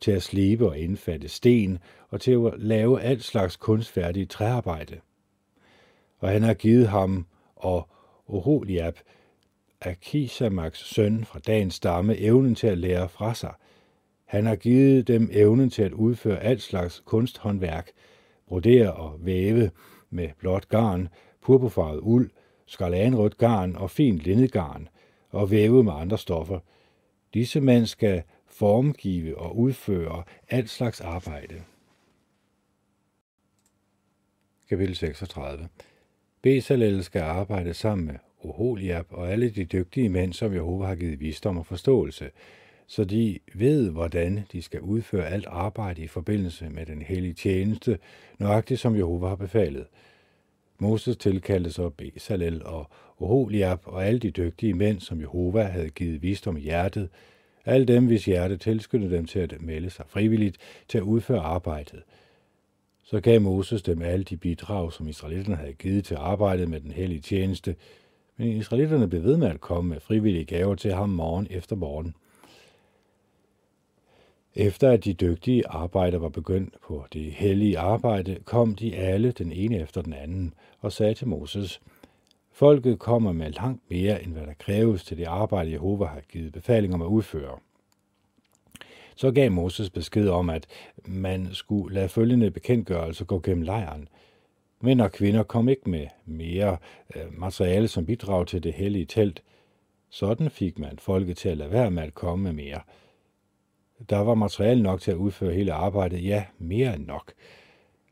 [0.01, 5.01] til at slibe og indfatte sten og til at lave alt slags kunstfærdige træarbejde.
[6.19, 7.89] Og han har givet ham og
[8.27, 8.99] Oholiab,
[9.81, 13.55] Akisamaks søn fra dagens stamme, evnen til at lære fra sig.
[14.25, 17.91] Han har givet dem evnen til at udføre alt slags kunsthåndværk,
[18.47, 19.71] brodere og væve
[20.11, 21.09] med blåt garn,
[21.43, 22.31] purpurfarvet uld,
[22.67, 24.89] skarlagenrødt garn og fint lindegarn
[25.31, 26.61] og væve med andre stoffer.
[27.35, 31.63] Disse mænd skal formgive og udføre alt slags arbejde.
[34.69, 35.69] Kapitel 36
[36.43, 41.21] Bezalel skal arbejde sammen med Oholiab og alle de dygtige mænd, som Jehova har givet
[41.21, 42.31] visdom og forståelse,
[42.87, 47.99] så de ved, hvordan de skal udføre alt arbejde i forbindelse med den hellige tjeneste,
[48.39, 49.87] nøjagtigt som Jehova har befalet–
[50.81, 56.23] Moses tilkaldte så Bezalel og Oholiab og alle de dygtige mænd, som Jehova havde givet
[56.23, 57.09] visdom i hjertet,
[57.65, 60.57] alle dem, hvis hjerte tilskyndede dem til at melde sig frivilligt
[60.89, 62.03] til at udføre arbejdet.
[63.05, 66.91] Så gav Moses dem alle de bidrag, som israelitterne havde givet til arbejdet med den
[66.91, 67.77] hellige tjeneste,
[68.39, 72.15] men israelitterne blev ved med at komme med frivillige gaver til ham morgen efter morgen.
[74.55, 79.53] Efter at de dygtige arbejdere var begyndt på det hellige arbejde, kom de alle den
[79.53, 81.81] ene efter den anden og sagde til Moses,
[82.59, 86.53] Folket kommer med langt mere, end hvad der kræves til det arbejde, Jehova har givet
[86.53, 87.59] befaling om at udføre.
[89.17, 90.67] Så gav Moses besked om, at
[91.07, 94.09] man skulle lade følgende bekendtgørelse gå gennem lejren.
[94.81, 96.77] Mænd og kvinder kom ikke med mere
[97.17, 99.43] øh, materiale som bidrag til det hellige telt.
[100.11, 102.81] Sådan fik man folket til at lade være med at komme med mere–
[104.11, 107.33] der var materiale nok til at udføre hele arbejdet, ja, mere end nok.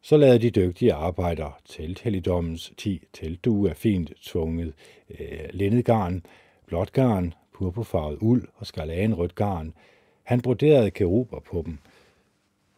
[0.03, 4.75] Så lavede de dygtige arbejdere telthelligdommens 10 teltdue af fint tvunget
[5.21, 6.27] øh, linnedgarn,
[6.67, 9.75] blåt garn, purpurfarvet uld og skarlagenrødt garn.
[10.23, 11.79] Han broderede keruber på dem.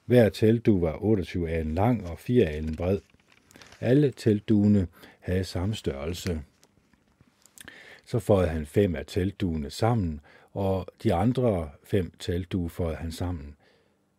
[0.04, 2.98] Hver teltdue var 28 alen lang og 4 alen bred.
[3.80, 4.86] Alle teltduene
[5.20, 6.42] havde samme størrelse.
[8.04, 10.20] Så fåede han fem af teltduene sammen
[10.52, 13.56] og de andre fem teltduer fåede han sammen.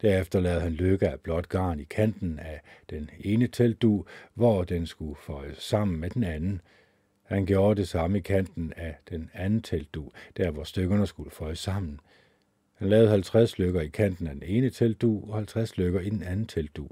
[0.02, 4.86] Derefter lavede han lykke af blåt garn i kanten af den ene teltdu, hvor den
[4.86, 6.62] skulle føjes sammen med den anden.
[7.24, 11.60] Han gjorde det samme i kanten af den anden teltdu, der hvor stykkerne skulle føjes
[11.60, 12.00] sammen.
[12.74, 16.24] Han lavede 50 lykker i kanten af den ene teltdu og 50 lykker i den
[16.24, 16.88] anden teltdu,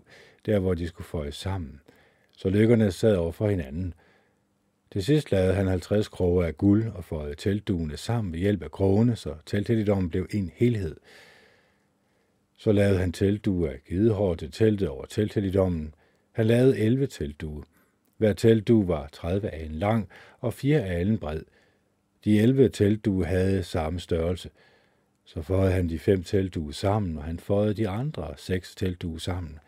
[0.46, 1.82] der hvor de skulle føjes sammen.
[2.38, 3.94] Så lykkerne sad over for hinanden–
[4.92, 8.72] til sidst lavede han 50 kroge af guld og fåede teltduene sammen ved hjælp af
[8.72, 10.96] krogene, så telthelligdommen blev en helhed.
[12.58, 15.94] Så lavede han teltduer af gedehår til teltet over telthelligdommen.
[16.32, 17.64] Han lavede 11 teltduer.
[18.18, 21.42] Hver teltdue var 30 alen lang og 4 alen bred.
[22.26, 24.50] De 11 teltduer havde samme størrelse.
[25.26, 29.60] Så fåede han de fem teltduer sammen, og han fåede de andre seks teltduer sammen.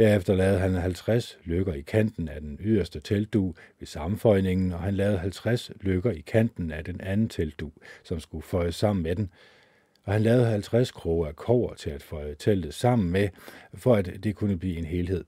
[0.00, 4.94] Derefter lavede han 50 lykker i kanten af den yderste teltdu ved sammenføjningen, og han
[4.94, 7.70] lavede 50 lykker i kanten af den anden teltdu,
[8.02, 9.30] som skulle føjes sammen med den.
[10.04, 13.28] Og han lavede 50 kroge af kover til at føje teltet sammen med,
[13.74, 15.24] for at det kunne blive en helhed.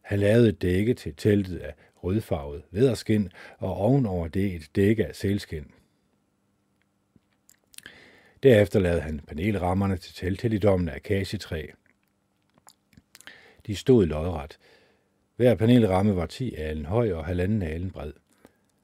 [0.00, 5.16] Han lavede et dække til teltet af rødfarvet vederskin, og ovenover det et dække af
[5.16, 5.64] selskin.
[8.42, 11.66] Derefter lavede han panelrammerne til telthelligdommen af akacietræ.
[13.68, 14.58] De stod lodret.
[15.36, 18.12] Hver panelramme var 10 alen høj og halvanden alen bred.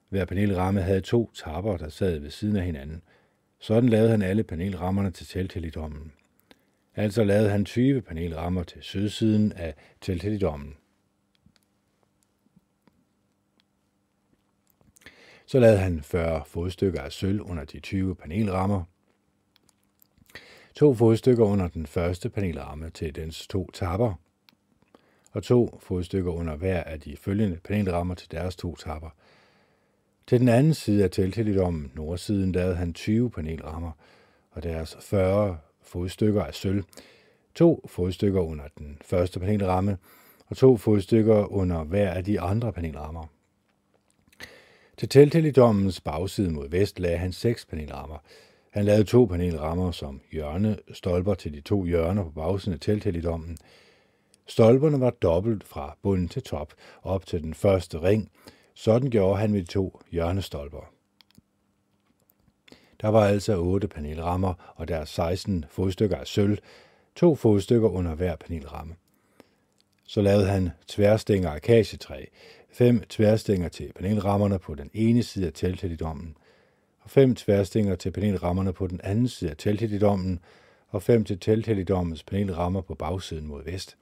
[0.08, 3.02] Hver panelramme havde to tapper, der sad ved siden af hinanden.
[3.58, 6.12] Sådan lavede han alle panelrammerne til telthelligdommen.
[6.94, 10.74] Altså lavede han 20 panelrammer til sydsiden af telthelligdommen.
[15.46, 18.84] Så lavede han 40 fodstykker af sølv under de 20 panelrammer.
[20.74, 24.14] To fodstykker under den første panelramme til dens to tapper,
[25.34, 29.08] og to fodstykker under hver af de følgende panelrammer til deres to tapper.
[30.26, 33.92] Til den anden side af telthelligdommen, nordsiden, lavede han 20 panelrammer
[34.50, 36.84] og deres 40 fodstykker af sølv,
[37.54, 39.98] to fodstykker under den første panelramme
[40.46, 43.26] og to fodstykker under hver af de andre panelrammer.
[44.96, 48.18] Til telthelligdommens bagside mod vest lagde han seks panelrammer.
[48.70, 53.56] Han lavede to panelrammer som hjørnestolper til de to hjørner på bagsiden af telthelligdommen,
[54.46, 58.30] Stolperne var dobbelt fra bund til top, op til den første ring.
[58.74, 60.90] Sådan gjorde han med de to hjørnestolper.
[63.00, 66.58] Der var altså otte panelrammer og der 16 fodstykker af sølv,
[67.16, 68.94] to fodstykker under hver panelramme.
[70.06, 72.24] Så lavede han tværstænger af kagetræ,
[72.70, 76.36] fem tværstænger til panelrammerne på den ene side af telthelligdommen,
[77.00, 80.40] og fem tværstænger til panelrammerne på den anden side af telthelligdommen,
[80.88, 83.96] og fem til telthelligdommens panelrammer på bagsiden mod vest.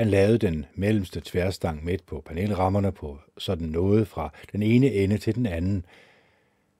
[0.00, 5.18] Han lavede den mellemste tværstang midt på panelrammerne på sådan noget fra den ene ende
[5.18, 5.84] til den anden.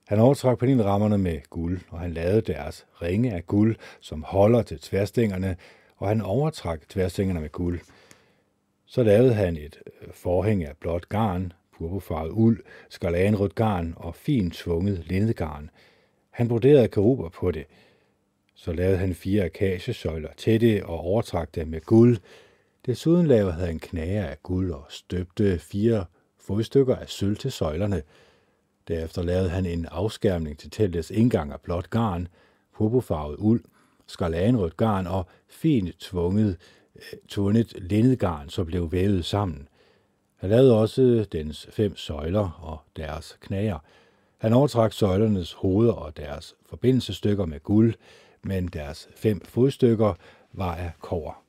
[0.07, 4.79] Han overtrak panelrammerne med guld, og han lavede deres ringe af guld, som holder til
[4.79, 5.55] tværstængerne,
[5.97, 7.79] og han overtrak tværstængerne med guld.
[8.85, 14.53] Så lavede han et øh, forhæng af blåt garn, purpurfarvet uld, skalanrødt garn og fint
[14.53, 15.69] tvunget lindegarn.
[16.29, 17.65] Han broderede keruber på det.
[18.55, 22.17] Så lavede han fire akaciesøjler til det og overtrak dem med guld,
[22.85, 26.05] Desuden lavede han knager af guld og støbte fire
[26.39, 28.03] fodstykker af sølv til søjlerne.
[28.87, 32.27] Derefter lavede han en afskærmning til teltets indgang af blåt garn,
[32.75, 33.63] purpurfarvet uld,
[34.07, 36.57] skarlagenrødt garn og fint tvunget,
[37.37, 39.67] øh, linnedgarn, som blev vævet sammen.
[40.35, 43.79] Han lavede også dens fem søjler og deres knager.
[44.37, 47.93] Han overtrak søjlernes hoveder og deres forbindelsestykker med guld,
[48.43, 50.13] men deres fem fodstykker
[50.53, 51.40] var af kover.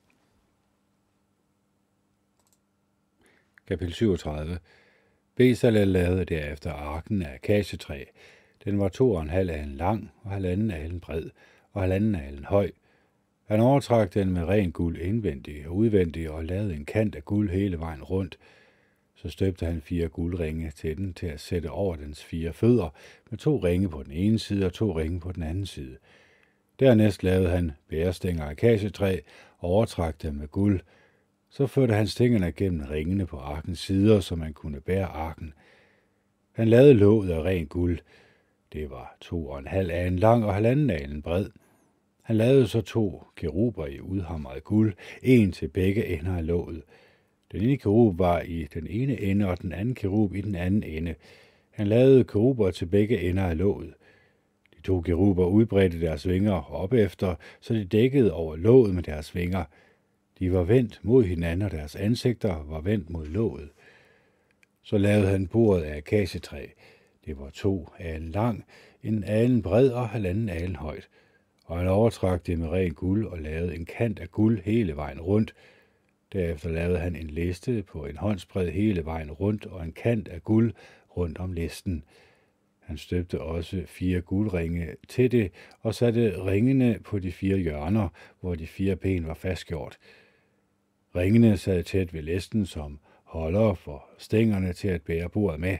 [3.67, 4.57] Kapitel 37
[5.35, 8.03] Bezalel lavede derefter arken af akacietræ.
[8.65, 11.29] Den var to og en halv alen lang og halvanden alen bred
[11.71, 12.71] og halvanden alen høj.
[13.45, 17.49] Han overtrak den med ren guld indvendig og udvendig og lavede en kant af guld
[17.49, 18.37] hele vejen rundt.
[19.15, 22.93] Så støbte han fire guldringe til den til at sætte over dens fire fødder
[23.29, 25.97] med to ringe på den ene side og to ringe på den anden side.
[26.79, 29.19] Dernæst lavede han bærestænger af kassetræ
[29.57, 30.81] og overtrak dem med guld,
[31.53, 35.53] så førte han stængerne gennem ringene på arkens sider, så man kunne bære arken.
[36.51, 37.99] Han lavede låget af ren guld.
[38.73, 41.49] Det var to og en halv alen lang og halvanden alen bred.
[42.21, 46.83] Han lavede så to keruber i udhamret guld, en til begge ender af låget.
[47.51, 50.83] Den ene kerub var i den ene ende, og den anden kerub i den anden
[50.83, 51.15] ende.
[51.71, 53.93] Han lavede keruber til begge ender af låget.
[54.77, 59.35] De to keruber udbredte deres vinger op efter, så de dækkede over låget med deres
[59.35, 59.63] vinger–
[60.43, 63.69] de var vendt mod hinanden, og deres ansigter var vendt mod låget.
[64.81, 66.65] Så lavede han bordet af akacetræ.
[67.25, 68.65] Det var to alen lang,
[69.03, 71.09] en alen bred og halvanden alen højt.
[71.65, 75.21] Og han overtrak det med ren guld og lavede en kant af guld hele vejen
[75.21, 75.53] rundt.
[76.33, 80.43] Derefter lavede han en liste på en håndsbred hele vejen rundt og en kant af
[80.43, 80.73] guld
[81.17, 82.03] rundt om listen.
[82.79, 88.09] Han støbte også fire guldringe til det og satte ringene på de fire hjørner,
[88.41, 89.97] hvor de fire ben var fastgjort.
[91.15, 95.77] Ringene sad tæt ved læsten som holder for stængerne til at bære bordet med.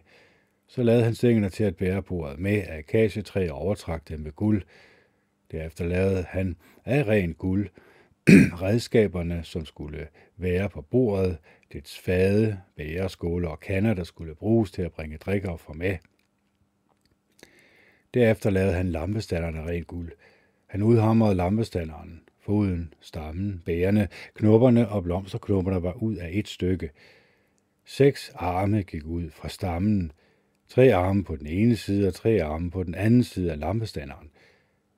[0.67, 4.31] Så lavede han stængerne til at bære bordet med af akacietræ og overtrak dem med
[4.31, 4.63] guld.
[5.51, 6.55] Derefter lavede han
[6.85, 7.69] af ren guld
[8.61, 10.07] redskaberne, som skulle
[10.37, 11.37] være på bordet,
[11.73, 15.97] dets fade, bære, skåle og kander, der skulle bruges til at bringe drikker fra med.
[18.13, 20.11] Derefter lavede han lampestanderne af ren guld.
[20.65, 26.89] Han udhamrede lampestanderen foden, stammen, bærene, knopperne og blomsterknopperne var ud af et stykke.
[27.85, 30.11] Seks arme gik ud fra stammen,
[30.67, 34.29] tre arme på den ene side og tre arme på den anden side af lampestanderen.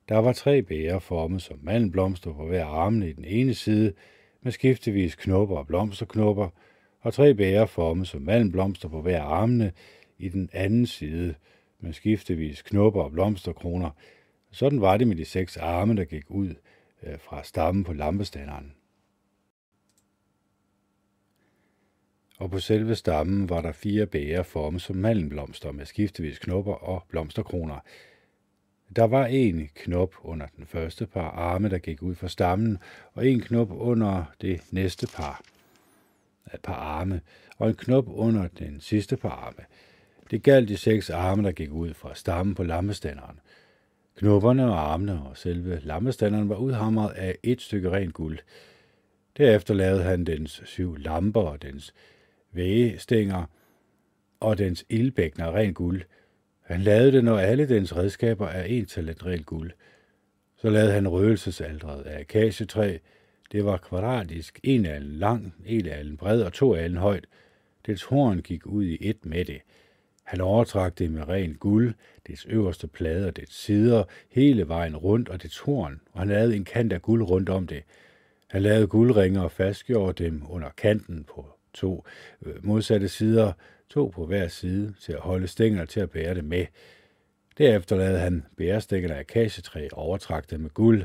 [0.09, 3.93] Der var tre bæger formet som mandblomster på hver arme i den ene side,
[4.41, 6.49] med skiftevis knopper og blomsterknopper,
[7.01, 9.71] og tre bæger formet som mandblomster på hver armene
[10.17, 11.35] i den anden side,
[11.79, 13.89] med skiftevis knopper og blomsterkroner.
[14.51, 16.53] Sådan var det med de seks arme, der gik ud
[17.03, 18.73] Øh, fra stammen på lampestanderen.
[22.39, 27.03] Og på selve stammen var der fire bæger formet som malmblomster med skiftevis knopper og
[27.09, 27.79] blomsterkroner.
[28.95, 32.77] Der var en knop under den første par arme, der gik ud fra stammen,
[33.13, 35.41] og en knop under det næste par,
[36.63, 37.21] par arme,
[37.57, 39.65] og en knop under den sidste par arme.
[40.31, 43.39] Det galt de seks arme, der gik ud fra stammen på lammestanderen.
[44.17, 48.39] Knopperne og armene og selve lammestanderen var udhamret af et stykke rent guld.
[49.37, 51.93] Derefter lavede han dens syv lamper og dens
[52.51, 53.45] vægestænger
[54.39, 56.01] og dens ildbækner rent guld.
[56.61, 59.71] Han lavede det, når alle dens redskaber er en talent rent guld.
[60.57, 62.97] Så lavede han røgelsesaldret af akacietræ.
[63.51, 67.25] Det var kvadratisk, en alen lang, en alen bred og to alen højt.
[67.85, 69.61] Dets horn gik ud i et med det.
[70.23, 71.93] Han overtrak det med rent guld,
[72.27, 76.55] dets øverste plade og dets sider, hele vejen rundt og dets horn, og han lavede
[76.55, 77.83] en kant af guld rundt om det.
[78.47, 82.05] Han lavede guldringer og fastgjorde dem under kanten på to
[82.45, 83.53] øh, modsatte sider,
[83.89, 86.65] to på hver side, til at holde stængerne til at bære det med.
[87.57, 91.03] Derefter lavede han bærestængerne af akacietræ og overtrak dem med guld.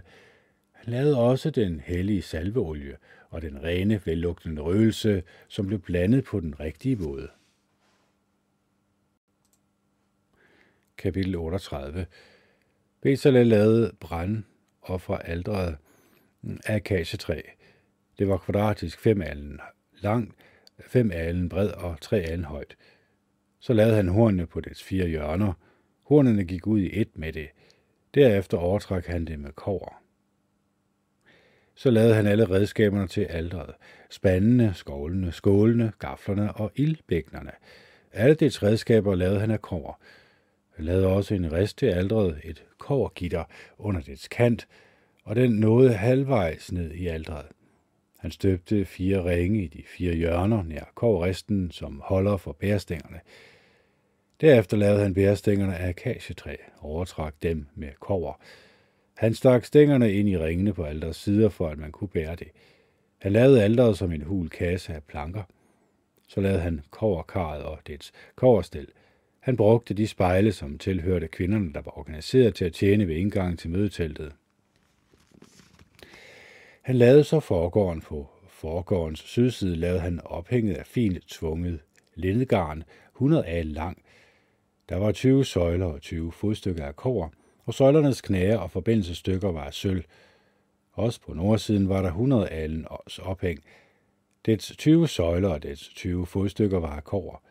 [0.73, 2.97] Han lavede også den hellige salveolie
[3.31, 7.29] og den rene, vellugtende røgelse, som blev blandet på den rigtige måde.
[11.01, 12.07] Kapitel 38
[13.01, 14.45] Bezalel lavede brand
[14.81, 15.77] og fra aldret
[16.65, 17.41] af akacietræ.
[18.19, 19.61] Det var kvadratisk fem alen
[20.01, 20.35] langt,
[20.81, 22.77] fem alen bred og tre alen højt.
[23.61, 25.53] Så lavede han hornene på dets fire hjørner.
[26.03, 27.49] Hornene gik ud i et med det.
[28.15, 30.03] Derefter overtrak han det med kover.
[31.75, 33.75] Så lavede han alle redskaberne til aldret.
[34.11, 37.53] Spandene, skovlene, skålene, gaflerne og ildbæknerne.
[38.13, 39.95] Alle dets redskaber lavede han af kover.
[40.81, 43.45] Lavede også en rest til aldret, et kovergitter
[43.79, 44.69] under dets kant,
[45.25, 47.47] og den nåede halvvejs ned i aldret.
[48.19, 53.21] Han støbte fire ringe i de fire hjørner nær koverresten, som holder for bærestængerne.
[54.41, 58.33] Derefter lavede han bærestængerne af akacietræ og overtrak dem med kover.
[59.17, 62.49] Han stak stængerne ind i ringene på alders sider, for at man kunne bære det.
[63.19, 65.43] Han lavede alderet som en hul kasse af planker.
[66.29, 68.89] Så lavede han koverkarret og dets koverstel.
[69.41, 73.57] Han brugte de spejle, som tilhørte kvinderne, der var organiseret til at tjene ved indgangen
[73.57, 74.33] til mødeteltet.
[76.83, 81.81] Han lavede så forgården på forgårdens sydside, lavede han ophænget af fint tvunget
[82.15, 82.85] lindegarn,
[83.15, 84.03] 100 af lang.
[84.89, 87.33] Der var 20 søjler og 20 fodstykker af kor,
[87.65, 90.05] og søjlernes knæer og forbindelsesstykker var af sølv.
[90.93, 92.87] Også på nordsiden var der 100 alen
[93.23, 93.61] ophæng.
[94.47, 97.43] Dets 20 søjler og dets 20 fodstykker var af kor.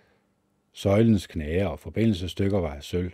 [0.79, 3.11] Søjlens knæer og forbindelsesstykker var af sølv,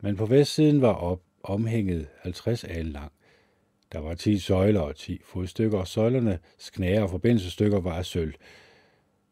[0.00, 3.12] men på vestsiden var op omhænget 50 alen lang.
[3.92, 8.34] Der var 10 søjler og 10 fodstykker, og søjlernes knæer og forbindelsesstykker var af sølv.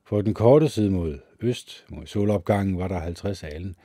[0.07, 3.77] På den korte side mod øst, mod solopgangen, var der 50 alen.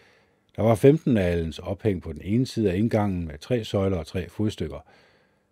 [0.55, 4.07] Der var 15 alens ophæng på den ene side af indgangen med tre søjler og
[4.07, 4.79] tre fodstykker.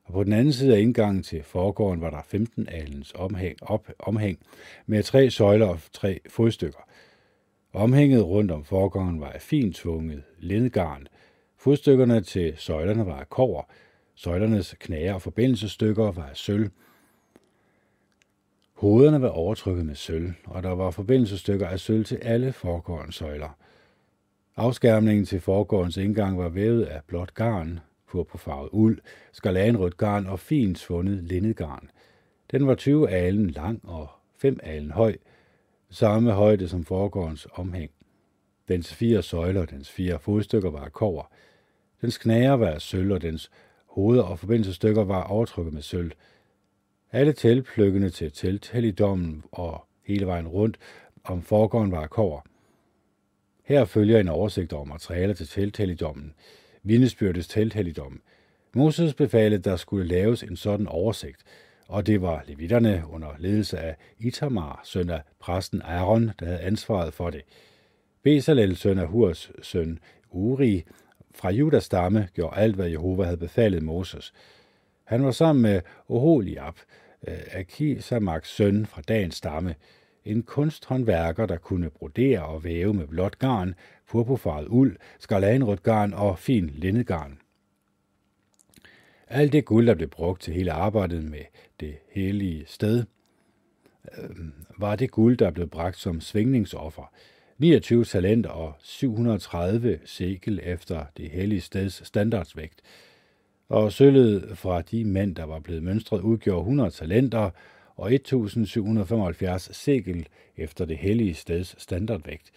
[0.04, 3.88] Og på den anden side af indgangen til forgården var der 15 alens omhæng, op,
[4.00, 4.40] omhæng
[4.86, 6.80] med tre søjler og tre fodstykker.
[7.74, 11.08] Omhænget rundt om forgården var af fint tvunget lindegarn.
[11.58, 13.64] Fodstykkerne til søjlerne var af kover,
[14.16, 16.70] Søjlernes knager og forbindelsesstykker var af sølv.
[18.74, 23.58] Hovederne var overtrykket med sølv, og der var forbindelsesstykker af sølv til alle forgårdens søjler.
[24.56, 29.00] Afskærmningen til forgårdens indgang var vævet af blåt garn, purpurfarvet uld,
[29.32, 31.90] skarlagenrødt garn og fint svundet linnedgarn.
[32.52, 35.16] Den var 20 alen lang og 5 alen høj,
[35.94, 37.92] samme højde som forgårdens omhæng.
[38.68, 41.32] Dens fire søjler og dens fire fodstykker var af kover.
[42.02, 43.52] Dens knager var af sølv, og dens
[43.86, 46.12] hoveder og forbindelsesstykker var overtrykket med sølv.
[47.12, 50.78] Alle teltpløkkene til telthelligdommen og hele vejen rundt
[51.24, 52.42] om forgården var kover.
[53.64, 56.34] Her følger en oversigt over materialer til telthelligdommen,
[56.84, 58.22] vindesbyrdes telthelligdom.
[58.76, 61.44] Moses befalede, at der skulle laves en sådan oversigt,
[61.88, 67.14] og det var levitterne under ledelse af Itamar, søn af præsten Aaron, der havde ansvaret
[67.14, 67.42] for det.
[68.24, 70.00] Bezalel, søn af Hurs søn
[70.32, 70.84] Uri,
[71.36, 74.34] fra Judas stamme gjorde alt, hvad Jehova havde befalet Moses.
[75.04, 76.76] Han var sammen med Oholiab,
[77.28, 79.76] øh, Akisamaks søn fra dagens stamme,
[80.26, 83.76] en kunsthåndværker, der kunne brodere og væve med blåt garn,
[84.10, 87.38] purpurfarvet uld, skarlagenrødt garn og fin lindegarn.
[89.36, 91.40] Alt det guld, der blev brugt til hele arbejdet med
[91.80, 93.04] det hellige sted,
[94.18, 94.30] øh,
[94.78, 97.12] var det guld, der blev bragt som svingningsoffer.
[97.58, 102.82] 29 talenter og 730 sekel efter det hellige steds standardsvægt.
[103.70, 107.50] Og sølvet fra de mænd, der var blevet mønstret, udgjorde 100 talenter
[107.96, 110.28] og 1775 sekel
[110.58, 112.52] efter det hellige steds standardvægt.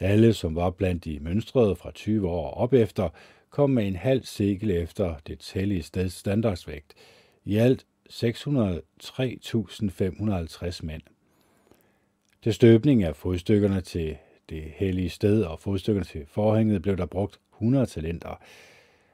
[0.00, 3.08] Alle, som var blandt de mønstrede fra 20 år op efter,
[3.52, 6.94] kom med en halv sekel efter det hellige steds standardsvægt.
[7.44, 11.02] I alt 603.550 mænd.
[12.42, 14.16] Til støbning af fodstykkerne til
[14.48, 18.40] det hellige sted og fodstykkerne til forhænget blev der brugt 100 talenter.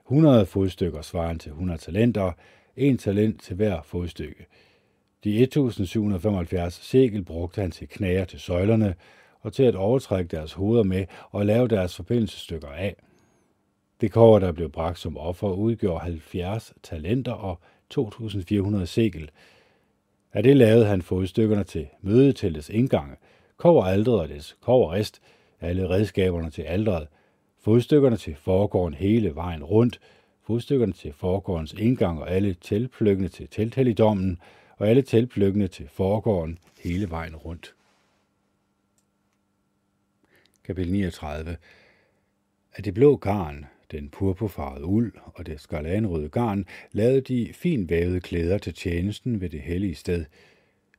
[0.07, 2.33] 100 fodstykker svarende til 100 talenter,
[2.77, 4.47] en talent til hver fodstykke.
[5.25, 8.95] De 1775 sekel brugte han til knager til søjlerne
[9.41, 12.97] og til at overtrække deres hoveder med og lave deres forbindelsesstykker af.
[14.01, 17.61] Det kår, der blev bragt som offer, udgjorde 70 talenter og
[17.99, 19.31] 2.400 sekel.
[20.33, 23.17] Af det lavede han fodstykkerne til mødeteltets indgange,
[23.65, 25.23] aldret og dets rest,
[25.61, 27.09] alle redskaberne til aldret,
[27.61, 30.01] fodstykkerne til foregården hele vejen rundt,
[30.47, 34.39] fodstykkerne til foregårdens indgang og alle teltpløkkene til telthelligdommen,
[34.77, 37.75] og alle teltpløkkene til foregården hele vejen rundt.
[40.65, 41.57] Kapitel 39
[42.75, 48.21] Af det blå garn, den purpurfarvede uld og det skarlanrøde garn, lavede de fin vævede
[48.21, 50.25] klæder til tjenesten ved det hellige sted.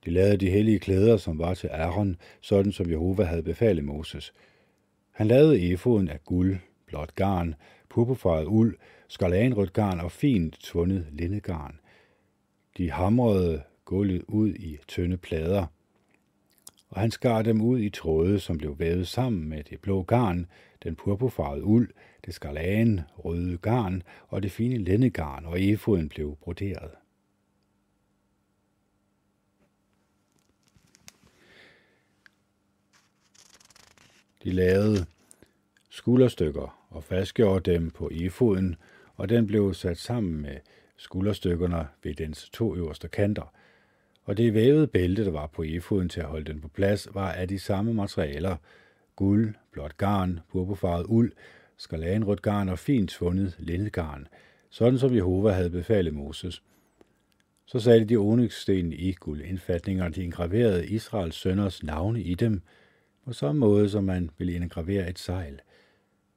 [0.05, 4.33] De lavede de hellige klæder, som var til Aaron, sådan som Jehova havde befalet Moses.
[5.11, 7.55] Han lavede efoden af guld, blåt garn,
[7.89, 8.77] purpurfarvet uld,
[9.07, 11.79] skarlanrødt garn og fint tvundet lindegarn.
[12.77, 15.65] De hamrede gulvet ud i tynde plader,
[16.89, 20.45] og han skar dem ud i tråde, som blev vævet sammen med det blå garn,
[20.83, 21.89] den purpurfarvede uld,
[22.25, 26.91] det skarlagen, røde garn og det fine lændegarn, og efoden blev broderet.
[34.43, 35.05] De lavede
[35.89, 38.75] skulderstykker og fastgjorde dem på efoden,
[39.15, 40.57] og den blev sat sammen med
[40.97, 43.53] skulderstykkerne ved dens to øverste kanter.
[44.23, 47.31] Og det vævede bælte, der var på efoden til at holde den på plads, var
[47.31, 48.55] af de samme materialer,
[49.15, 51.31] guld, blåt garn, purpurfarvet uld,
[51.79, 54.27] skarlagenrødt garn og fint svundet lindegarn,
[54.69, 56.63] sådan som Jehova havde befalet Moses.
[57.65, 62.61] Så satte de onyxsten i guldindfatninger, og de engraverede Israels sønners navne i dem,
[63.25, 65.59] på samme måde som man ville indgravere et sejl.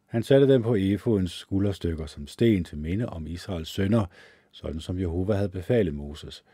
[0.06, 4.06] Han satte dem på efodens skulderstykker som sten til minde om Israels sønner,
[4.50, 6.44] sådan som Jehova havde befalet Moses.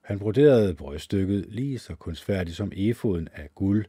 [0.00, 3.84] Han broderede bryststykket lige så kunstfærdigt som efoden af guld,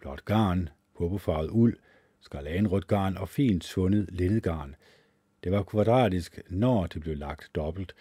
[0.00, 1.76] blåt garn, purpurfarvet uld,
[2.22, 4.74] skarlagenrødt garn og fint svundet lindegarn.
[5.44, 7.94] Det var kvadratisk, når det blev lagt dobbelt.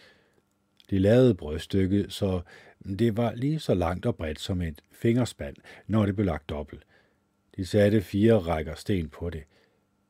[0.90, 2.42] De lavede bryststykket, så
[3.00, 5.56] det var lige så langt og bredt som et fingerspand,
[5.88, 6.84] når det blev lagt dobbelt.
[7.56, 9.44] De satte fire rækker sten på det.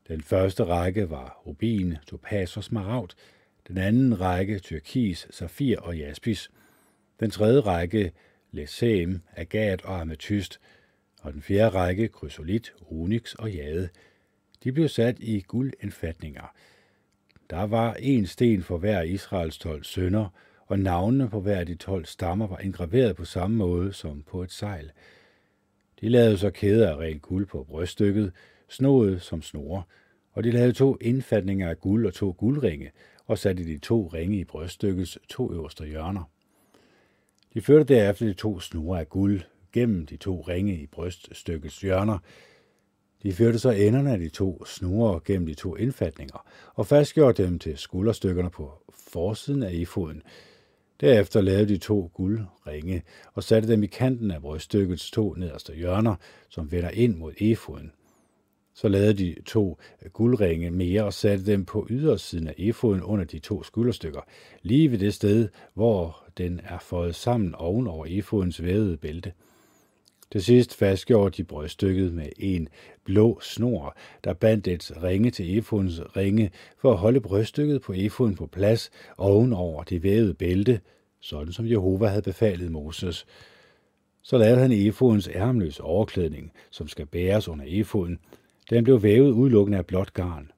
[0.08, 3.12] Den første række var rubin, topaz og smaragd.
[3.68, 6.52] Den anden række tyrkis, safir og jaspis.
[7.20, 8.12] Den tredje række
[8.52, 10.60] læsem, agat og ametyst.
[11.22, 13.90] Og den fjerde række krysolit, onyx og jade.
[14.64, 16.54] De blev sat i guldindfatninger.
[17.50, 20.28] Der var en sten for hver Israels tolv sønner,
[20.66, 24.44] og navnene på hver af de tolv stammer var engraveret på samme måde som på
[24.44, 24.92] et sejl.
[26.02, 28.32] De lavede så kæder af rent guld på bryststykket,
[28.70, 29.84] snoet som snore,
[30.34, 32.92] og de lavede to indfatninger af guld og to guldringe,
[33.28, 36.24] og satte de to ringe i bryststykkets to øverste hjørner.
[37.54, 39.42] De førte derefter de to snore af guld
[39.74, 42.18] gennem de to ringe i bryststykkets hjørner.
[43.24, 46.46] De førte så enderne af de to snore gennem de to indfatninger,
[46.76, 50.24] og fastgjorde dem til skulderstykkerne på forsiden af efoden,
[51.02, 53.04] Derefter lavede de to guldringe
[53.34, 56.16] og satte dem i kanten af bryststykkets to nederste hjørner,
[56.50, 57.92] som vender ind mod efoden.
[58.74, 59.80] Så lavede de to
[60.14, 64.22] guldringe mere og satte dem på ydersiden af efoden under de to skulderstykker,
[64.62, 69.34] lige ved det sted, hvor den er fået sammen oven over efodens vævede bælte.
[70.32, 72.68] Til sidst fastgjorde de bryststykket med en
[73.04, 78.36] blå snor, der bandt et ringe til efodens ringe for at holde bryststykket på efoden
[78.36, 80.80] på plads ovenover det vævede bælte,
[81.20, 83.26] sådan som Jehova havde befalet Moses.
[84.22, 88.20] Så lavede han efodens ærmløse overklædning, som skal bæres under efoden.
[88.70, 90.52] Den blev vævet udelukkende af blåt garn.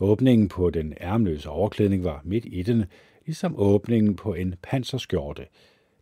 [0.00, 2.84] Åbningen på den ærmløse overklædning var midt i den,
[3.26, 5.46] ligesom åbningen på en panserskjorte.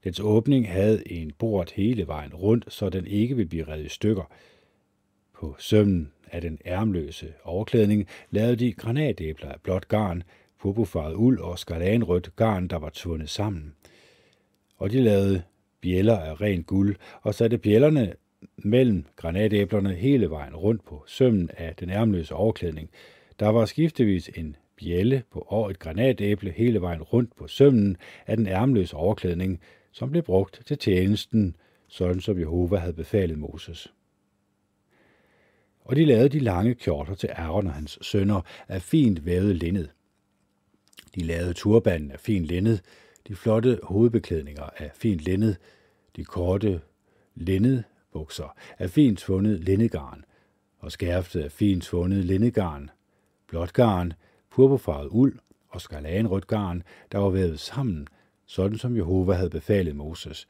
[0.04, 3.88] Dens åbning havde en bord hele vejen rundt, så den ikke ville blive revet i
[3.88, 4.32] stykker.
[5.34, 10.22] På sømmen af den ærmløse overklædning lavede de granatæbler af blåt garn,
[10.60, 13.74] purpurfarvet uld og skarlanrødt garn, der var tvundet sammen.
[14.76, 15.42] Og de lavede
[15.80, 18.14] bjæller af ren guld og satte bjællerne
[18.56, 22.90] mellem granatæblerne hele vejen rundt på sømmen af den ærmløse overklædning.
[23.40, 27.96] Der var skiftevis en bjælle på og et granatæble hele vejen rundt på sømmen
[28.26, 29.60] af den ærmløse overklædning,
[29.94, 31.56] som blev brugt til tjenesten,
[31.88, 33.92] sådan som Jehova havde befalet Moses.
[35.80, 39.88] Og de lavede de lange kjorter til Aaron og hans sønner af fint vævet linned.
[41.14, 42.78] De lavede turbanen af fint linned,
[43.28, 45.54] de flotte hovedbeklædninger af fint linned,
[46.16, 46.80] de korte
[47.34, 47.82] linned
[48.12, 50.24] bukser af fint svundet lindegarn,
[50.78, 52.90] og skærftet af fint svundet lindegarn,
[53.48, 54.12] blåt garn,
[54.50, 55.38] purpurfarvet uld
[55.68, 56.82] og skarlagenrødt garn,
[57.12, 58.08] der var vævet sammen,
[58.46, 60.48] sådan som Jehova havde befalet Moses.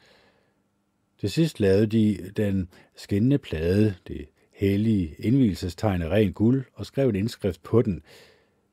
[1.19, 7.09] Til sidst lavede de den skinnende plade, det hellige indvielsestegn af ren guld, og skrev
[7.09, 8.03] en indskrift på den.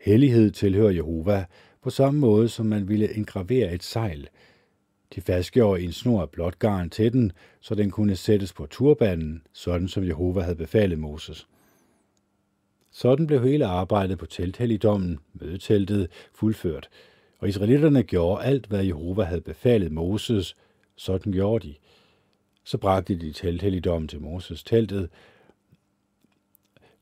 [0.02, 1.46] Hellighed tilhører Jehova,
[1.82, 4.28] på samme måde som man ville engravere et sejl–
[5.16, 9.44] de fastgjorde en snor af blåt garn til den, så den kunne sættes på turbanen,
[9.54, 11.48] sådan som Jehova havde befalet Moses.
[12.92, 16.90] Sådan blev hele arbejdet på telthelligdommen, mødeteltet, fuldført,
[17.42, 20.56] og israelitterne gjorde alt, hvad Jehova havde befalet Moses,
[20.96, 21.76] sådan gjorde de.
[22.64, 25.10] Så bragte de telthelligdommen til Moses teltet,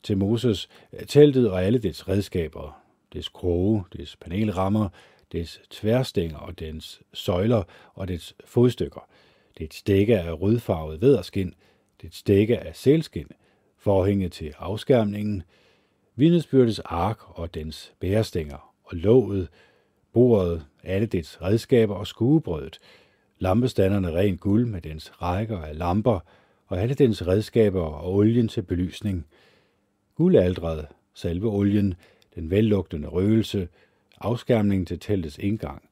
[0.04, 0.70] til Moses
[1.08, 2.82] teltet og alle dets redskaber,
[3.14, 4.90] dets kroge, dets panelrammer,
[5.32, 7.64] dets tværstænger og dens søjler
[7.94, 9.08] og dets fodstykker,
[9.58, 11.54] dets dække af rødfarvet vederskin,
[12.02, 13.28] dets dække af selskin,
[13.78, 15.44] forhænget til afskærmningen,
[16.16, 19.50] vidnesbyrdets ark og dens bærestænger og låget,
[20.14, 22.80] bordet, alle dets redskaber og skuebrødet,
[23.39, 26.20] lampestanderne ren guld med dens rækker af lamper
[26.68, 29.26] og alle dens redskaber og olien til belysning,
[30.16, 31.93] guldaldret, salveolien,
[32.36, 33.68] den vellugtende røgelse,
[34.22, 35.89] afskærmningen til teltets indgang,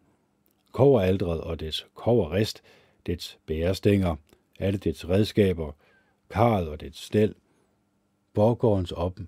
[0.72, 2.64] koveraldret og dets koverrest,
[3.06, 4.16] dets bærestænger,
[4.60, 5.72] alle dets redskaber,
[6.30, 7.36] karret og dets stel,
[8.36, 9.20] forgårdens op,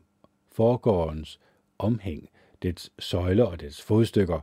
[0.51, 1.39] forgårdens
[1.77, 2.29] omhæng,
[2.61, 4.39] dets søjler og dets fodstykker,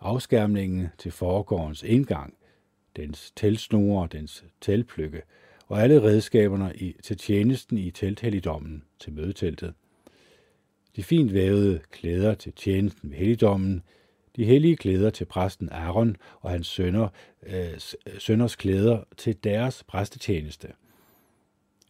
[0.00, 2.34] afskærmningen til forgårdens indgang,
[2.96, 5.22] dens telsnore, dens teltpløkke,
[5.66, 9.74] og alle redskaberne i, til tjenesten i telthelligdommen til mødeteltet.
[10.96, 13.82] De fint vævede klæder til tjenesten ved helligdommen,
[14.36, 17.08] de hellige klæder til præsten Aaron og hans sønner,
[17.46, 17.80] øh,
[18.18, 20.68] sønners klæder til deres præstetjeneste.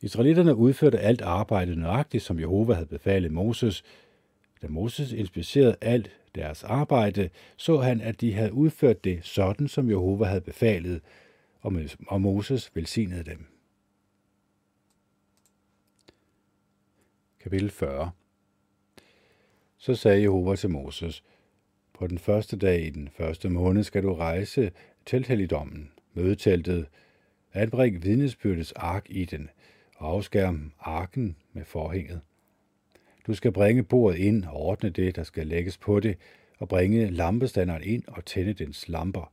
[0.02, 3.82] Israelitterne udførte alt arbejdet nøjagtigt, som Jehova havde befalet Moses.
[4.62, 9.90] Da Moses inspicerede alt deres arbejde, så han, at de havde udført det sådan, som
[9.90, 11.00] Jehova havde befalet,
[12.06, 13.46] og Moses velsignede dem.
[17.40, 18.10] Kapitel 40
[19.76, 21.24] Så sagde Jehova til Moses,
[21.92, 24.72] på den første dag i den første måned skal du rejse
[25.06, 26.86] til helligdommen, mødeteltet,
[27.52, 29.50] anbring vidnesbyrdets ark i den,
[29.96, 32.20] og afskærm arken med forhænget.
[33.28, 36.16] Du skal bringe bordet ind og ordne det, der skal lægges på det,
[36.58, 39.32] og bringe lampestanderen ind og tænde dens lamper.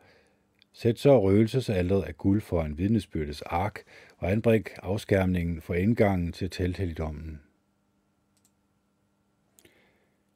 [0.73, 3.79] Sæt så røgelsesalderet af guld for en vidnesbyrdes ark,
[4.17, 7.39] og anbring afskærmningen for indgangen til telthelligdommen.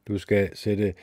[0.07, 0.93] Du skal sætte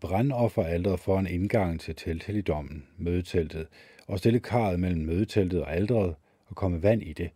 [0.00, 3.66] brandofferalteret foran indgangen til telthelligdommen, mødeteltet,
[4.06, 6.14] og stille karret mellem mødeteltet og alderet
[6.46, 7.30] og komme vand i det.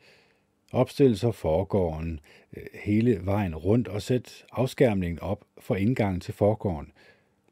[0.73, 2.21] Opstil så forgården
[2.57, 6.93] øh, hele vejen rundt og sæt afskærmningen op for indgangen til forgården.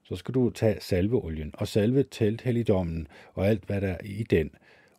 [0.02, 4.50] Så skal du tage salveolien og salve telthelligdommen og alt, hvad der er i den,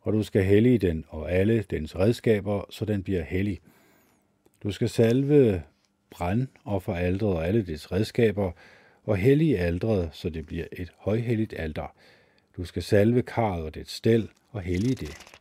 [0.02, 3.60] og du skal hellige den og alle dens redskaber, så den bliver hellig.
[4.64, 5.64] Du skal salve
[6.20, 8.52] aldret og alle dets redskaber,
[9.04, 11.94] og hellige aldret, så det bliver et højhelligt alter.
[12.58, 15.39] Du skal salve karret og dets stel og hellige det.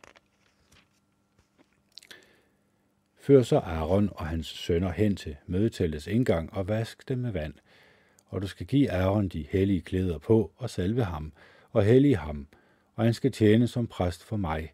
[3.29, 7.53] Før så Aaron og hans sønner hen til mødeteltets indgang og vask dem med vand.
[8.27, 11.33] Og du skal give Aaron de hellige klæder på og salve ham
[11.71, 12.47] og hellige ham,
[12.95, 14.73] og han skal tjene som præst for mig.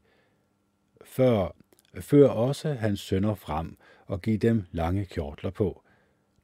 [1.05, 1.55] Før,
[1.99, 5.81] før også hans sønner frem og giv dem lange kjortler på.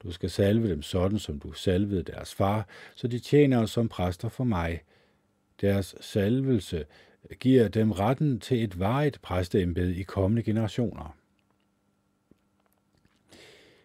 [0.02, 4.28] Du skal salve dem sådan, som du salvede deres far, så de tjener som præster
[4.28, 4.82] for mig.
[5.60, 6.84] Deres salvelse
[7.40, 11.21] giver dem retten til et varigt præsteembede i kommende generationer.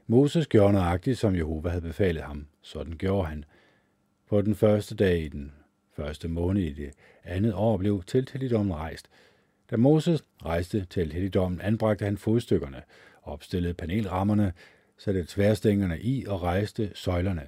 [0.09, 2.47] Moses gjorde nøjagtigt, som Jehova havde befalet ham.
[2.61, 3.45] Sådan gjorde han.
[4.29, 5.51] På den første dag i den
[5.95, 6.91] første måned i det
[7.23, 9.09] andet år blev telthelligdommen rejst.
[9.71, 12.81] Da Moses rejste telthelligdommen, anbragte han fodstykkerne,
[13.23, 14.53] opstillede panelrammerne,
[14.97, 17.47] satte tværstængerne i og rejste søjlerne.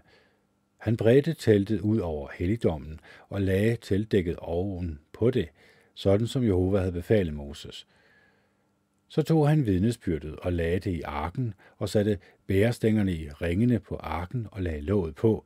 [0.78, 3.00] Han bredte teltet ud over helligdommen
[3.30, 5.50] og lagde teltdækket oven på det,
[5.94, 7.88] sådan som Jehova havde befalet Moses.
[9.10, 13.96] Så tog han vidnesbyrdet og lagde det i arken og satte bærestængerne i ringene på
[13.96, 15.46] arken og lagde låget på.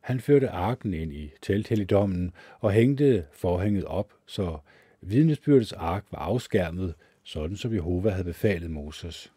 [0.00, 4.58] Han førte arken ind i telthelligdommen og hængte forhænget op, så
[5.00, 9.32] vidnesbyrdets ark var afskærmet, sådan som Jehova havde befalet Moses.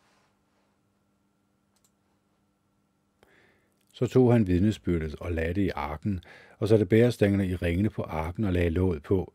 [3.92, 6.22] Så tog han vidnesbyrdet og lagde det i arken,
[6.58, 9.34] og satte bærestængerne i ringene på arken og lagde låget på.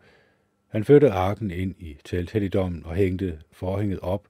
[0.74, 4.28] Han førte arken ind i telthelligdommen og hængte forhænget op,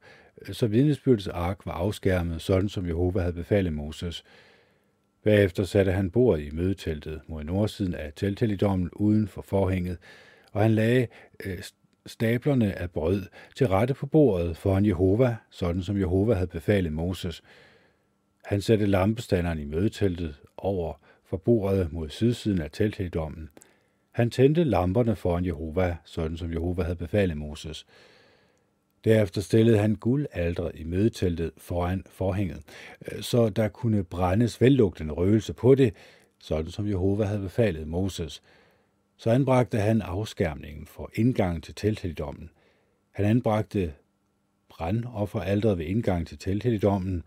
[0.52, 4.24] så vidnesbyrdets ark var afskærmet, sådan som Jehova havde befalet Moses.
[5.22, 9.98] Bagefter satte han bordet i mødeteltet mod nordsiden af telthelligdommen uden for forhænget,
[10.52, 11.06] og han lagde
[11.44, 11.58] øh,
[12.06, 13.22] stablerne af brød
[13.56, 17.42] til rette på bordet foran Jehova, sådan som Jehova havde befalet Moses.
[18.44, 23.50] Han satte lampestanderen i mødeteltet over for bordet mod sydsiden af telthelligdommen.
[24.14, 27.86] Han tændte lamperne foran Jehova, sådan som Jehova havde befalet Moses.
[29.04, 32.62] Derefter stillede han guldaldret i mødeteltet foran forhænget,
[33.12, 35.94] øh, så der kunne brændes vellugtende røgelse på det,
[36.38, 38.42] sådan som Jehova havde befalet Moses.
[39.16, 42.50] Så anbragte han afskærmningen for indgangen til telthelligdommen.
[43.10, 43.92] Han anbragte
[44.68, 47.22] brandofferaldret ved indgangen til telthelligdommen,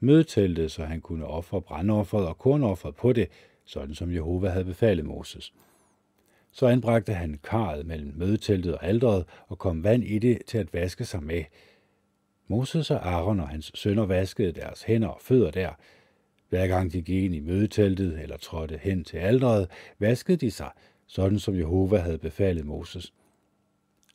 [0.00, 3.28] mødeteltet, så han kunne ofre brandofferet og kornofferet på det,
[3.64, 5.52] sådan som Jehova havde befalet Moses.
[6.56, 10.74] Så anbragte han karret mellem mødeteltet og alderet og kom vand i det til at
[10.74, 11.44] vaske sig med.
[12.48, 15.70] Moses og Aaron og hans sønner vaskede deres hænder og fødder der.
[16.48, 20.70] Hver gang de gik ind i mødeteltet eller trådte hen til alderet, vaskede de sig,
[21.06, 23.12] sådan som Jehova havde befalet Moses.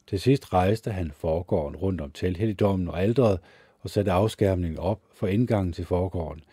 [0.08, 3.40] Til sidst rejste han forgården rundt om telthelligdommen og alderet
[3.80, 6.44] og satte afskærmningen op for indgangen til forgården.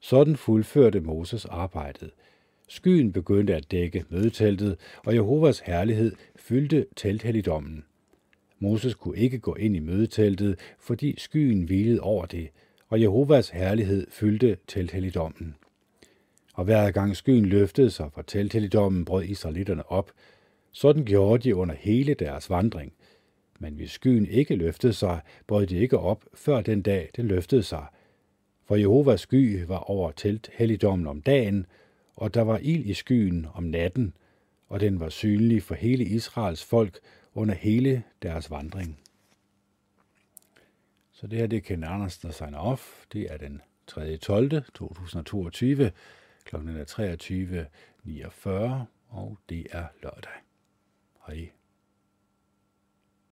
[0.00, 2.10] Sådan fuldførte Moses arbejdet–
[2.68, 7.84] Skyen begyndte at dække mødeteltet, og Jehovas herlighed fyldte telthelligdommen.
[8.58, 12.48] Moses kunne ikke gå ind i mødeteltet, fordi skyen hvilede over det,
[12.88, 15.54] og Jehovas herlighed fyldte telthelligdommen.
[16.54, 20.10] Og hver gang skyen løftede sig fra telthelligdommen, brød israelitterne op.
[20.72, 22.92] Sådan gjorde de under hele deres vandring.
[23.58, 27.62] Men hvis skyen ikke løftede sig, brød de ikke op, før den dag den løftede
[27.62, 27.86] sig.
[28.64, 31.66] For Jehovas sky var over telthelligdommen om dagen,
[32.18, 34.14] og der var ild i skyen om natten,
[34.68, 36.98] og den var synlig for hele Israels folk
[37.34, 39.00] under hele deres vandring.
[41.12, 43.04] Så det her, det er Ken Andersen, der signer off.
[43.12, 44.16] Det er den 3.
[44.16, 44.62] 12.
[44.74, 45.92] 2022.
[46.44, 48.50] Klokken 23.49,
[49.08, 50.32] og det er lørdag.
[51.26, 51.57] Hej.